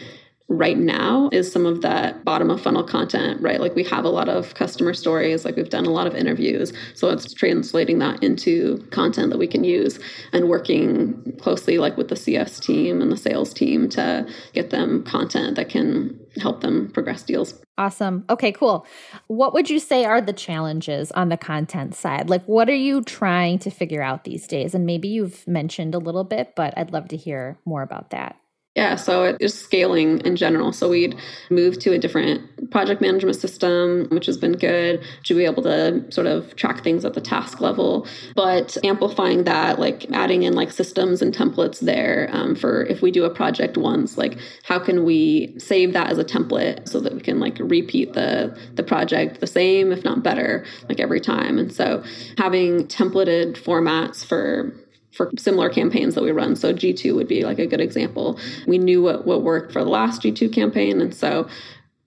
[0.51, 3.59] right now is some of that bottom of funnel content, right?
[3.59, 6.73] Like we have a lot of customer stories, like we've done a lot of interviews.
[6.93, 9.99] So it's translating that into content that we can use
[10.33, 15.03] and working closely like with the CS team and the sales team to get them
[15.03, 17.59] content that can help them progress deals.
[17.77, 18.25] Awesome.
[18.29, 18.85] Okay, cool.
[19.27, 22.29] What would you say are the challenges on the content side?
[22.29, 24.75] Like, what are you trying to figure out these days?
[24.75, 28.35] And maybe you've mentioned a little bit, but I'd love to hear more about that.
[28.75, 30.71] Yeah, so it is scaling in general.
[30.71, 31.17] So we'd
[31.49, 36.09] move to a different project management system, which has been good to be able to
[36.09, 40.71] sort of track things at the task level, but amplifying that, like adding in like
[40.71, 45.03] systems and templates there um, for if we do a project once, like how can
[45.03, 49.41] we save that as a template so that we can like repeat the the project
[49.41, 51.59] the same, if not better, like every time.
[51.59, 52.01] And so
[52.37, 54.73] having templated formats for
[55.13, 56.55] for similar campaigns that we run.
[56.55, 58.39] So G2 would be like a good example.
[58.67, 61.01] We knew what, what worked for the last G2 campaign.
[61.01, 61.47] And so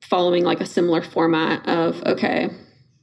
[0.01, 2.51] following like a similar format of, okay,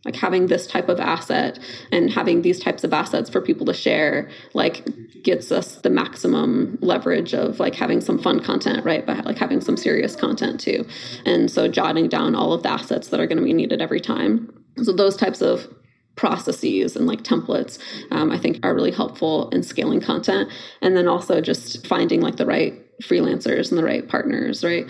[0.05, 1.59] like having this type of asset
[1.91, 4.83] and having these types of assets for people to share like
[5.23, 9.61] gets us the maximum leverage of like having some fun content right but like having
[9.61, 10.85] some serious content too
[11.25, 13.99] and so jotting down all of the assets that are going to be needed every
[13.99, 15.71] time so those types of
[16.15, 17.79] processes and like templates
[18.11, 20.49] um, i think are really helpful in scaling content.
[20.81, 24.85] And then also just finding like the right freelancers and the right partners right?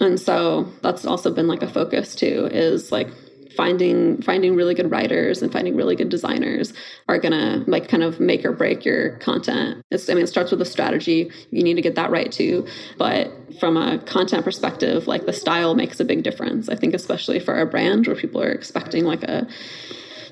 [0.00, 3.08] And so that's also been like a focus too is like
[3.56, 6.72] finding finding really good writers and finding really good designers
[7.06, 9.82] are gonna like kind of make or break your content.
[9.90, 11.30] It's i mean it starts with a strategy.
[11.50, 12.66] You need to get that right too.
[12.96, 13.30] But
[13.60, 17.60] from a content perspective like the style makes a big difference i think especially for
[17.60, 19.46] a brand where people are expecting like a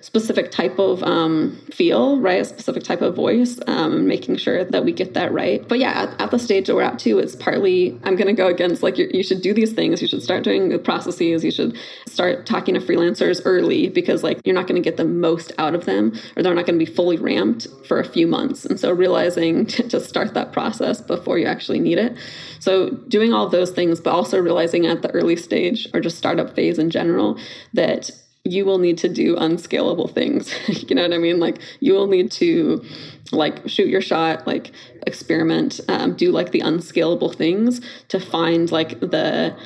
[0.00, 2.40] specific type of um, feel, right?
[2.40, 5.66] A specific type of voice, um, making sure that we get that right.
[5.68, 8.32] But yeah, at, at the stage that we're at too, it's partly, I'm going to
[8.32, 10.00] go against like, you should do these things.
[10.00, 11.44] You should start doing the processes.
[11.44, 15.04] You should start talking to freelancers early because like you're not going to get the
[15.04, 18.26] most out of them or they're not going to be fully ramped for a few
[18.26, 18.64] months.
[18.64, 22.16] And so realizing to, to start that process before you actually need it.
[22.58, 26.54] So doing all those things, but also realizing at the early stage or just startup
[26.54, 27.38] phase in general
[27.74, 28.10] that
[28.44, 30.52] you will need to do unscalable things.
[30.88, 31.38] you know what I mean?
[31.40, 32.84] Like you will need to
[33.32, 34.72] like shoot your shot, like
[35.06, 39.56] experiment, um, do like the unscalable things to find like the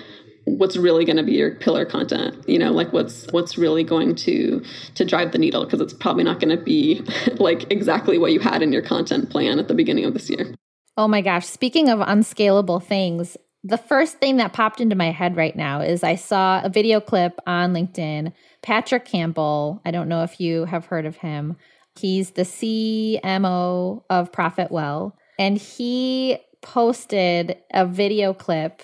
[0.47, 4.15] what's really going to be your pillar content you know like what's what's really going
[4.15, 4.63] to
[4.95, 7.03] to drive the needle because it's probably not going to be
[7.39, 10.55] like exactly what you had in your content plan at the beginning of this year
[10.97, 15.35] oh my gosh speaking of unscalable things the first thing that popped into my head
[15.37, 18.31] right now is i saw a video clip on linkedin
[18.65, 21.57] Patrick Campbell, I don't know if you have heard of him.
[22.01, 28.83] He's the CMO of Profitwell, and he posted a video clip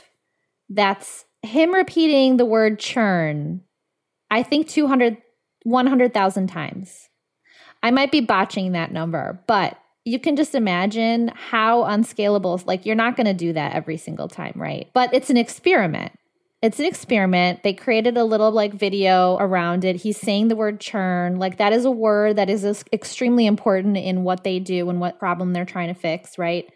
[0.69, 3.63] that's him repeating the word churn,
[4.31, 5.17] I think 200,
[5.63, 7.09] 100,000 times.
[7.83, 12.95] I might be botching that number, but you can just imagine how unscalable, like, you're
[12.95, 14.91] not going to do that every single time, right?
[14.93, 16.13] But it's an experiment.
[16.63, 17.63] It's an experiment.
[17.63, 19.97] They created a little like video around it.
[19.97, 21.39] He's saying the word churn.
[21.39, 25.19] Like that is a word that is extremely important in what they do and what
[25.19, 26.71] problem they're trying to fix, right?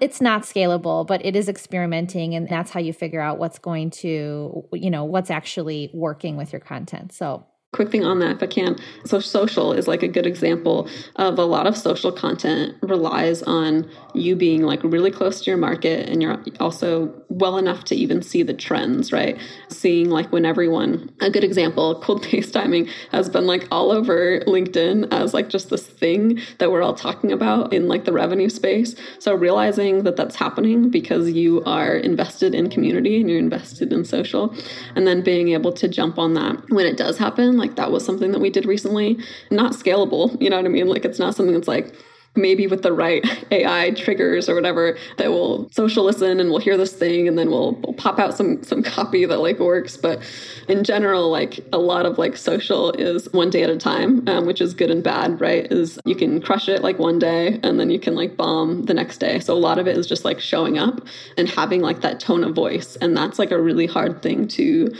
[0.00, 3.90] It's not scalable, but it is experimenting and that's how you figure out what's going
[3.90, 7.12] to, you know, what's actually working with your content.
[7.12, 10.88] So, quick thing on that if i can so social is like a good example
[11.16, 15.58] of a lot of social content relies on you being like really close to your
[15.58, 19.38] market and you're also well enough to even see the trends, right?
[19.68, 25.12] Seeing like when everyone, a good example, cold FaceTiming has been like all over LinkedIn
[25.12, 28.94] as like just this thing that we're all talking about in like the revenue space.
[29.18, 34.04] So realizing that that's happening because you are invested in community and you're invested in
[34.04, 34.54] social,
[34.94, 38.04] and then being able to jump on that when it does happen, like that was
[38.04, 39.18] something that we did recently.
[39.50, 40.88] Not scalable, you know what I mean?
[40.88, 41.94] Like it's not something that's like,
[42.36, 46.76] maybe with the right AI triggers or whatever that will social listen and we'll hear
[46.76, 49.96] this thing and then we'll, we'll pop out some some copy that like works.
[49.96, 50.22] But
[50.68, 54.46] in general, like a lot of like social is one day at a time, um,
[54.46, 55.70] which is good and bad, right?
[55.70, 58.94] Is you can crush it like one day and then you can like bomb the
[58.94, 59.40] next day.
[59.40, 61.00] So a lot of it is just like showing up
[61.36, 62.96] and having like that tone of voice.
[62.96, 64.94] And that's like a really hard thing to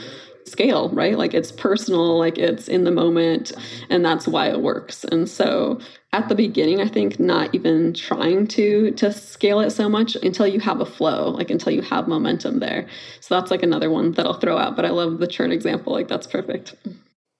[0.45, 1.17] scale, right?
[1.17, 3.51] Like it's personal, like it's in the moment,
[3.89, 5.03] and that's why it works.
[5.05, 5.79] And so
[6.11, 10.47] at the beginning, I think not even trying to to scale it so much until
[10.47, 12.87] you have a flow, like until you have momentum there.
[13.21, 14.75] So that's like another one that I'll throw out.
[14.75, 15.93] But I love the churn example.
[15.93, 16.75] Like that's perfect.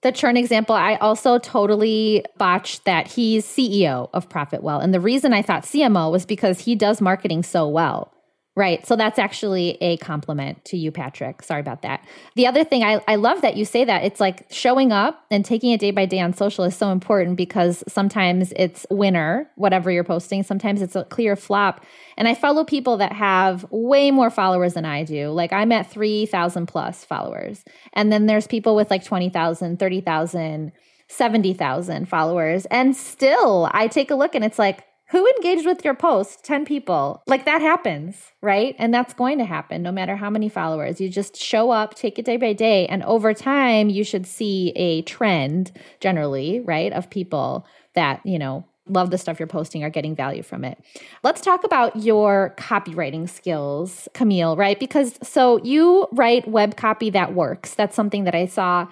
[0.02, 4.82] The churn example, I also totally botched that he's CEO of Profitwell.
[4.82, 8.14] And the reason I thought CMO was because he does marketing so well.
[8.60, 8.86] Right.
[8.86, 11.42] So that's actually a compliment to you, Patrick.
[11.42, 12.06] Sorry about that.
[12.36, 14.04] The other thing, I, I love that you say that.
[14.04, 17.38] It's like showing up and taking it day by day on social is so important
[17.38, 20.42] because sometimes it's winner, whatever you're posting.
[20.42, 21.82] Sometimes it's a clear flop.
[22.18, 25.30] And I follow people that have way more followers than I do.
[25.30, 27.64] Like I'm at 3,000 plus followers.
[27.94, 30.72] And then there's people with like 20,000, 30,000,
[31.08, 32.66] 70,000 followers.
[32.66, 36.44] And still, I take a look and it's like, who engaged with your post?
[36.44, 37.22] 10 people.
[37.26, 38.74] Like that happens right?
[38.78, 41.00] And that's going to happen no matter how many followers.
[41.00, 44.72] You just show up take it day by day and over time you should see
[44.76, 49.90] a trend generally right of people that you know love the stuff you're posting are
[49.90, 50.78] getting value from it.
[51.22, 54.80] Let's talk about your copywriting skills camille right?
[54.80, 57.74] Because so you write web copy that works.
[57.74, 58.88] That's something that i saw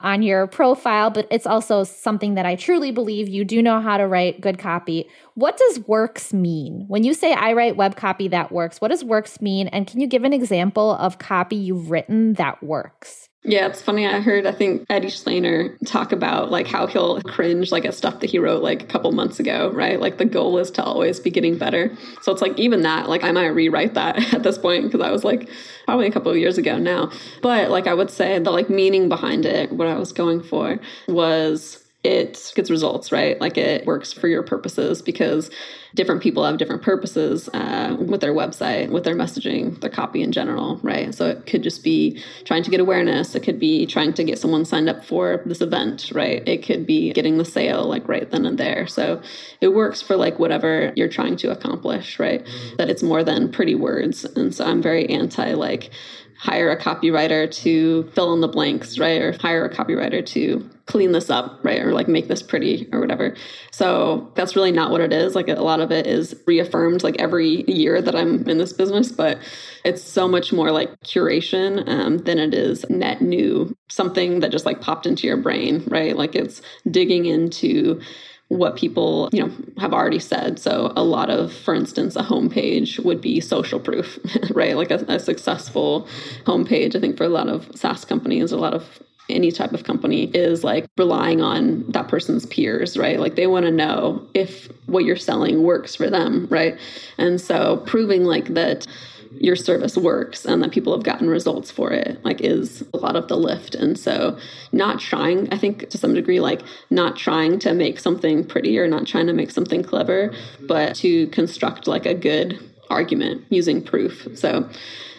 [0.00, 3.96] on your profile, but it's also something that I truly believe you do know how
[3.96, 5.08] to write good copy.
[5.34, 6.84] What does works mean?
[6.86, 9.68] When you say I write web copy that works, what does works mean?
[9.68, 13.27] And can you give an example of copy you've written that works?
[13.44, 14.06] Yeah, it's funny.
[14.06, 18.20] I heard, I think Eddie Shleyner talk about like how he'll cringe like at stuff
[18.20, 19.98] that he wrote like a couple months ago, right?
[20.00, 21.96] Like the goal is to always be getting better.
[22.20, 25.12] So it's like even that, like I might rewrite that at this point because I
[25.12, 25.48] was like
[25.84, 27.10] probably a couple of years ago now.
[27.40, 30.78] But like I would say the like meaning behind it, what I was going for
[31.06, 33.40] was it gets results, right?
[33.40, 35.50] Like it works for your purposes because
[35.96, 40.30] different people have different purposes uh, with their website, with their messaging, their copy in
[40.30, 41.12] general, right?
[41.12, 43.34] So it could just be trying to get awareness.
[43.34, 46.46] It could be trying to get someone signed up for this event, right?
[46.46, 48.86] It could be getting the sale like right then and there.
[48.86, 49.20] So
[49.60, 52.46] it works for like whatever you're trying to accomplish, right?
[52.76, 54.24] That it's more than pretty words.
[54.24, 55.90] And so I'm very anti like,
[56.38, 59.20] hire a copywriter to fill in the blanks, right?
[59.20, 61.82] Or hire a copywriter to clean this up, right?
[61.82, 63.36] Or like make this pretty or whatever.
[63.72, 65.34] So that's really not what it is.
[65.34, 69.10] Like a lot of it is reaffirmed like every year that I'm in this business,
[69.10, 69.38] but
[69.84, 74.64] it's so much more like curation um, than it is net new, something that just
[74.64, 76.16] like popped into your brain, right?
[76.16, 78.00] Like it's digging into
[78.48, 80.58] what people you know have already said.
[80.58, 84.18] So a lot of for instance a homepage would be social proof
[84.50, 84.76] right?
[84.76, 86.08] Like a, a, successful
[86.44, 86.96] homepage.
[86.96, 90.24] I think for a lot of saas companies a lot of any type of company
[90.32, 93.20] is like relying on that person's peers right?
[93.20, 96.78] Like they want to know if what you're selling works for them right?
[97.18, 98.86] And so proving like that
[99.32, 103.16] your service works and that people have gotten results for it like is a lot
[103.16, 103.74] of the lift.
[103.74, 104.38] And so
[104.72, 108.86] not trying i think to some degree like not trying to make something pretty or
[108.86, 112.58] not trying to make something clever but to construct like a good
[112.90, 114.26] argument using proof.
[114.34, 114.68] So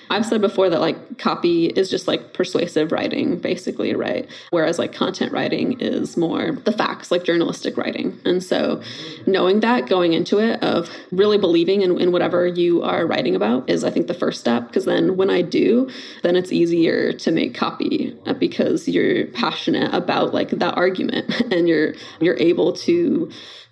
[0.10, 4.28] I've said before that like copy is just like persuasive writing, basically, right?
[4.50, 8.20] Whereas like content writing is more the facts, like journalistic writing.
[8.26, 8.82] And so
[9.28, 13.70] knowing that going into it of really believing in, in whatever you are writing about
[13.70, 14.68] is I think the first step.
[14.68, 15.90] Because then when I do,
[16.24, 21.68] then it's easier to make copy uh, because you're passionate about like that argument and
[21.68, 23.30] you're you're able to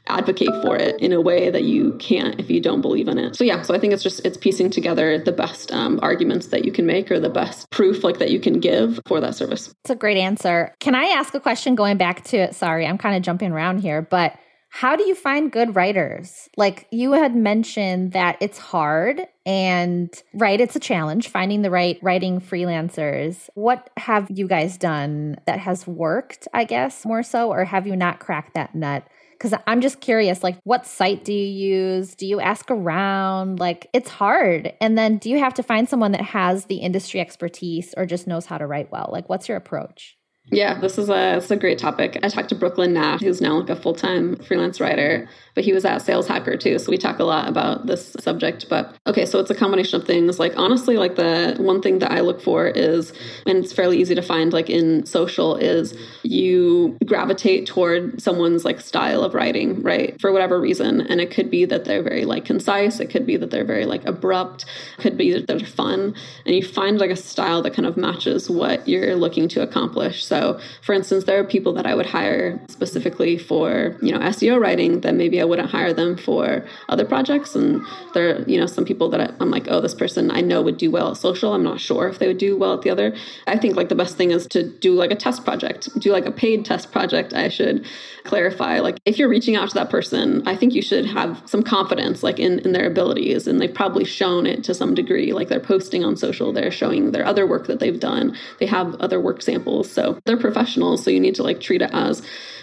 [0.10, 3.36] advocate for it in a way that you can't if you don't believe in it.
[3.36, 6.66] So yeah, so I think it's just it's piecing together the best um, arguments that
[6.66, 9.74] you can make or the best proof like that you can give for that service.
[9.84, 10.74] It's a great answer.
[10.80, 12.56] Can I ask a question going back to it?
[12.56, 14.38] Sorry, I'm kind of jumping around here, but
[14.70, 16.50] how do you find good writers?
[16.58, 21.98] Like you had mentioned that it's hard and right, it's a challenge finding the right
[22.02, 23.50] writing freelancers.
[23.56, 27.96] What have you guys done that has worked, I guess, more so, or have you
[27.96, 29.08] not cracked that nut?
[29.38, 32.16] Because I'm just curious, like, what site do you use?
[32.16, 33.60] Do you ask around?
[33.60, 34.74] Like, it's hard.
[34.82, 38.26] And then do you have to find someone that has the industry expertise or just
[38.28, 39.10] knows how to write well?
[39.12, 40.17] Like, what's your approach?
[40.50, 42.18] Yeah, this is a, is a great topic.
[42.24, 45.74] I talked to Brooklin Nash, who's now like a full time freelance writer, but he
[45.74, 46.80] was at Sales Hacker too.
[46.80, 48.70] So we talk a lot about this subject.
[48.70, 50.40] But okay, so it's a combination of things.
[50.40, 53.12] Like honestly, like the one thing that I look for is,
[53.46, 55.94] and it's fairly easy to find like in social, is
[56.24, 60.20] you gravitate toward someone's like style of writing, right?
[60.22, 61.02] For whatever reason.
[61.02, 63.86] And it could be that they're very like concise, it could be that they're very
[63.86, 64.64] like abrupt,
[64.98, 66.16] it could be that they're fun.
[66.46, 70.24] And you find like a style that kind of matches what you're looking to accomplish.
[70.24, 74.20] So so, for instance, there are people that I would hire specifically for, you know,
[74.20, 77.56] SEO writing that maybe I wouldn't hire them for other projects.
[77.56, 77.84] And
[78.14, 80.78] there are, you know, some people that I'm like, oh, this person I know would
[80.78, 81.54] do well at social.
[81.54, 83.16] I'm not sure if they would do well at the other.
[83.48, 86.26] I think like the best thing is to do like a test project, do like
[86.26, 87.34] a paid test project.
[87.34, 87.86] I should
[88.24, 88.80] clarify.
[88.80, 92.22] Like if you're reaching out to that person, I think you should have some confidence
[92.22, 93.48] like in, in their abilities.
[93.48, 95.34] And they've probably shown it to some degree.
[95.34, 98.36] Like they're posting on social, they're showing their other work that they've done.
[98.60, 99.90] They have other work samples.
[99.92, 101.04] So they're professionals.
[101.04, 102.22] So you need to like treat it as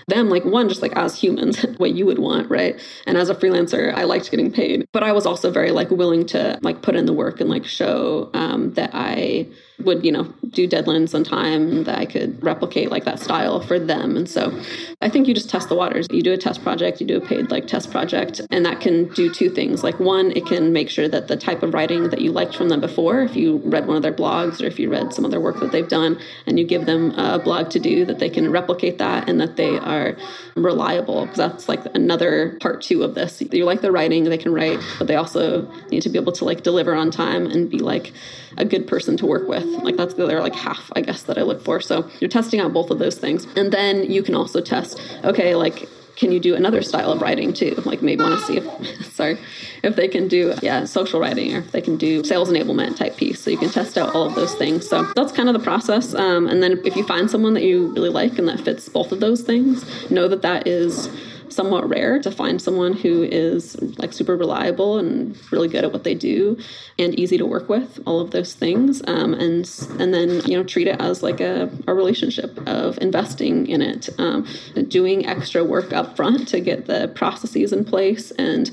[0.09, 3.35] them like one just like as humans what you would want right and as a
[3.35, 6.95] freelancer i liked getting paid but i was also very like willing to like put
[6.95, 9.47] in the work and like show um, that i
[9.81, 13.79] would you know do deadlines on time that i could replicate like that style for
[13.79, 14.16] them.
[14.16, 14.57] And so
[15.01, 16.07] i think you just test the waters.
[16.11, 19.09] You do a test project you do a paid like test project and that can
[19.14, 19.83] do two things.
[19.83, 22.68] Like one it can make sure that the type of writing that you liked from
[22.68, 25.41] them before if you read one of their blogs or if you read some other
[25.41, 28.51] work that they've done and you give them a blog to do that they can
[28.51, 30.16] replicate that and that they are
[30.55, 31.22] reliable.
[31.22, 33.43] Because that's like another part two of this.
[33.51, 36.45] You like the writing they can write but they also need to be able to
[36.45, 38.12] like deliver on time and be like
[38.57, 39.64] a good person to work with.
[39.65, 41.81] Like that's the other like half, I guess, that I look for.
[41.81, 43.47] So you're testing out both of those things.
[43.57, 47.53] And then you can also test, okay, like can you do another style of writing
[47.53, 47.75] too?
[47.85, 49.39] Like maybe want to see if sorry,
[49.83, 53.17] if they can do yeah, social writing or if they can do sales enablement type
[53.17, 53.41] piece.
[53.41, 54.89] So you can test out all of those things.
[54.89, 56.15] So that's kind of the process.
[56.15, 59.12] Um, and then if you find someone that you really like and that fits both
[59.12, 61.09] of those things, know that that is
[61.49, 66.05] somewhat rare to find someone who is like super reliable and really good at what
[66.05, 66.57] they do
[66.99, 70.65] and easy to work with all of those things um, and and then you know
[70.65, 74.47] treat it as like a, a relationship of investing in it um,
[74.89, 78.71] doing extra work up front to get the processes in place and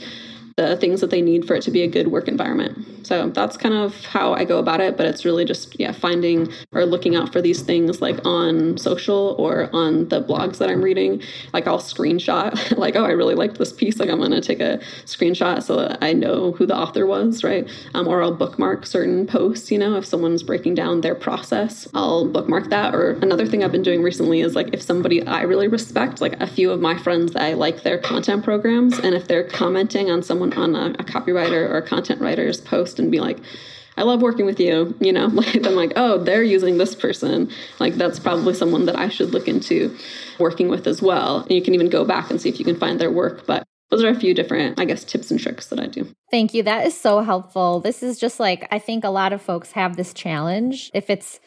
[0.57, 3.05] the things that they need for it to be a good work environment.
[3.05, 6.51] So that's kind of how I go about it, but it's really just yeah, finding
[6.71, 10.81] or looking out for these things like on social or on the blogs that I'm
[10.81, 11.21] reading.
[11.53, 14.59] Like I'll screenshot like oh I really liked this piece, like I'm going to take
[14.59, 17.69] a screenshot so that I know who the author was, right?
[17.93, 22.27] Um, or I'll bookmark certain posts, you know, if someone's breaking down their process, I'll
[22.27, 25.67] bookmark that or another thing I've been doing recently is like if somebody I really
[25.67, 29.43] respect, like a few of my friends I like their content programs and if they're
[29.43, 33.19] commenting on someone someone on a, a copywriter or a content writer's post and be
[33.19, 33.39] like,
[33.97, 37.49] I love working with you, you know, like I'm like, oh, they're using this person.
[37.79, 39.95] Like that's probably someone that I should look into
[40.39, 41.41] working with as well.
[41.41, 43.45] And you can even go back and see if you can find their work.
[43.45, 46.07] But those are a few different, I guess, tips and tricks that I do.
[46.31, 46.63] Thank you.
[46.63, 47.81] That is so helpful.
[47.81, 50.89] This is just like, I think a lot of folks have this challenge.
[50.93, 51.41] If it's,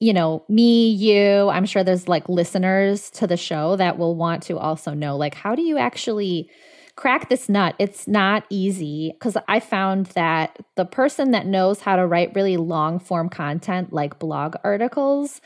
[0.00, 4.42] you know, me, you, I'm sure there's like listeners to the show that will want
[4.44, 6.50] to also know, like, how do you actually
[6.96, 7.74] crack this nut.
[7.78, 12.56] It's not easy because I found that the person that knows how to write really
[12.56, 15.40] long form content, like blog articles,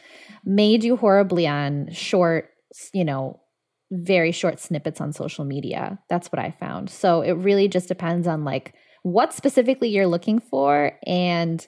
[0.45, 2.51] may do horribly on short,
[2.93, 3.41] you know,
[3.91, 5.99] very short snippets on social media.
[6.11, 6.91] That's what I found.
[6.91, 11.67] So it really just depends on like what specifically you're looking for and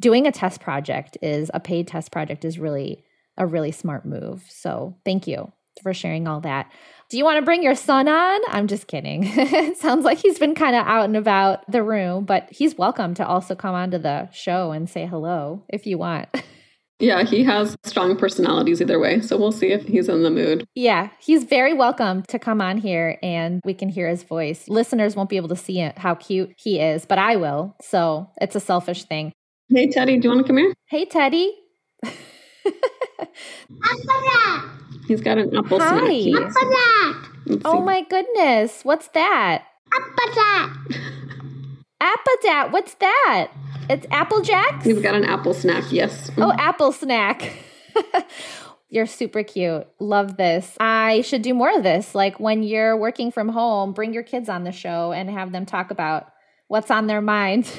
[0.00, 3.04] doing a test project is a paid test project is really
[3.36, 4.44] a really smart move.
[4.48, 5.50] So thank you
[5.82, 6.70] for sharing all that.
[7.10, 8.40] Do you want to bring your son on?
[8.48, 9.24] I'm just kidding.
[9.26, 13.14] it sounds like he's been kind of out and about the room, but he's welcome
[13.14, 16.28] to also come onto the show and say hello if you want.
[17.00, 19.20] Yeah, he has strong personalities either way.
[19.20, 20.64] So we'll see if he's in the mood.
[20.76, 24.68] Yeah, he's very welcome to come on here and we can hear his voice.
[24.68, 27.74] Listeners won't be able to see it, how cute he is, but I will.
[27.82, 29.32] So it's a selfish thing.
[29.68, 30.72] Hey, Teddy, do you want to come here?
[30.86, 31.52] Hey, Teddy.
[35.06, 36.22] He's got an apple Hi.
[36.22, 37.30] snack.
[37.46, 38.84] Apple Oh my goodness.
[38.84, 39.64] What's that?
[39.92, 40.74] Apple
[42.00, 42.72] Appadat.
[42.72, 43.50] What's that?
[43.88, 44.84] It's Apple Jacks?
[44.84, 46.30] He's got an apple snack, yes.
[46.38, 47.52] Oh, apple snack.
[48.88, 49.86] you're super cute.
[50.00, 50.76] Love this.
[50.80, 52.14] I should do more of this.
[52.14, 55.66] Like when you're working from home, bring your kids on the show and have them
[55.66, 56.28] talk about
[56.68, 57.70] what's on their mind.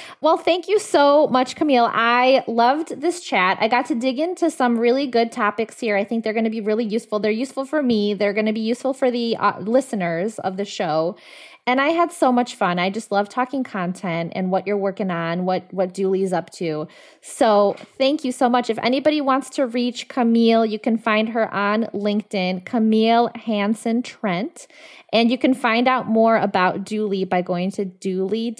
[0.20, 1.88] well, thank you so much, Camille.
[1.92, 3.58] I loved this chat.
[3.60, 5.96] I got to dig into some really good topics here.
[5.96, 7.18] I think they're going to be really useful.
[7.18, 10.64] They're useful for me, they're going to be useful for the uh, listeners of the
[10.64, 11.16] show.
[11.64, 12.80] And I had so much fun.
[12.80, 16.88] I just love talking content and what you're working on, what what Dooly's up to.
[17.20, 18.68] So thank you so much.
[18.68, 24.66] If anybody wants to reach Camille, you can find her on LinkedIn, Camille Hanson Trent.
[25.12, 28.56] And you can find out more about Dooly by going to dooly.ai.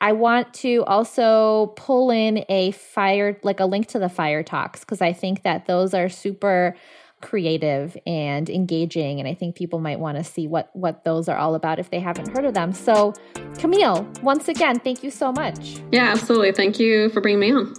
[0.00, 4.80] I want to also pull in a fire, like a link to the fire talks,
[4.80, 6.76] because I think that those are super
[7.22, 11.36] creative and engaging and i think people might want to see what what those are
[11.36, 12.72] all about if they haven't heard of them.
[12.72, 13.14] So
[13.58, 15.78] camille once again thank you so much.
[15.90, 16.52] Yeah absolutely.
[16.52, 17.74] Thank you for bringing me on.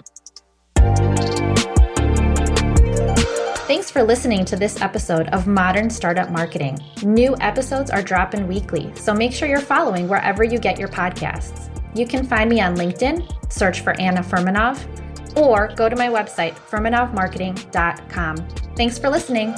[3.68, 6.80] Thanks for listening to this episode of Modern Startup Marketing.
[7.04, 11.70] New episodes are dropping weekly, so make sure you're following wherever you get your podcasts.
[11.94, 14.82] You can find me on LinkedIn, search for Anna Furmanov,
[15.38, 18.38] or go to my website, furmanovmarketing.com.
[18.76, 19.56] Thanks for listening.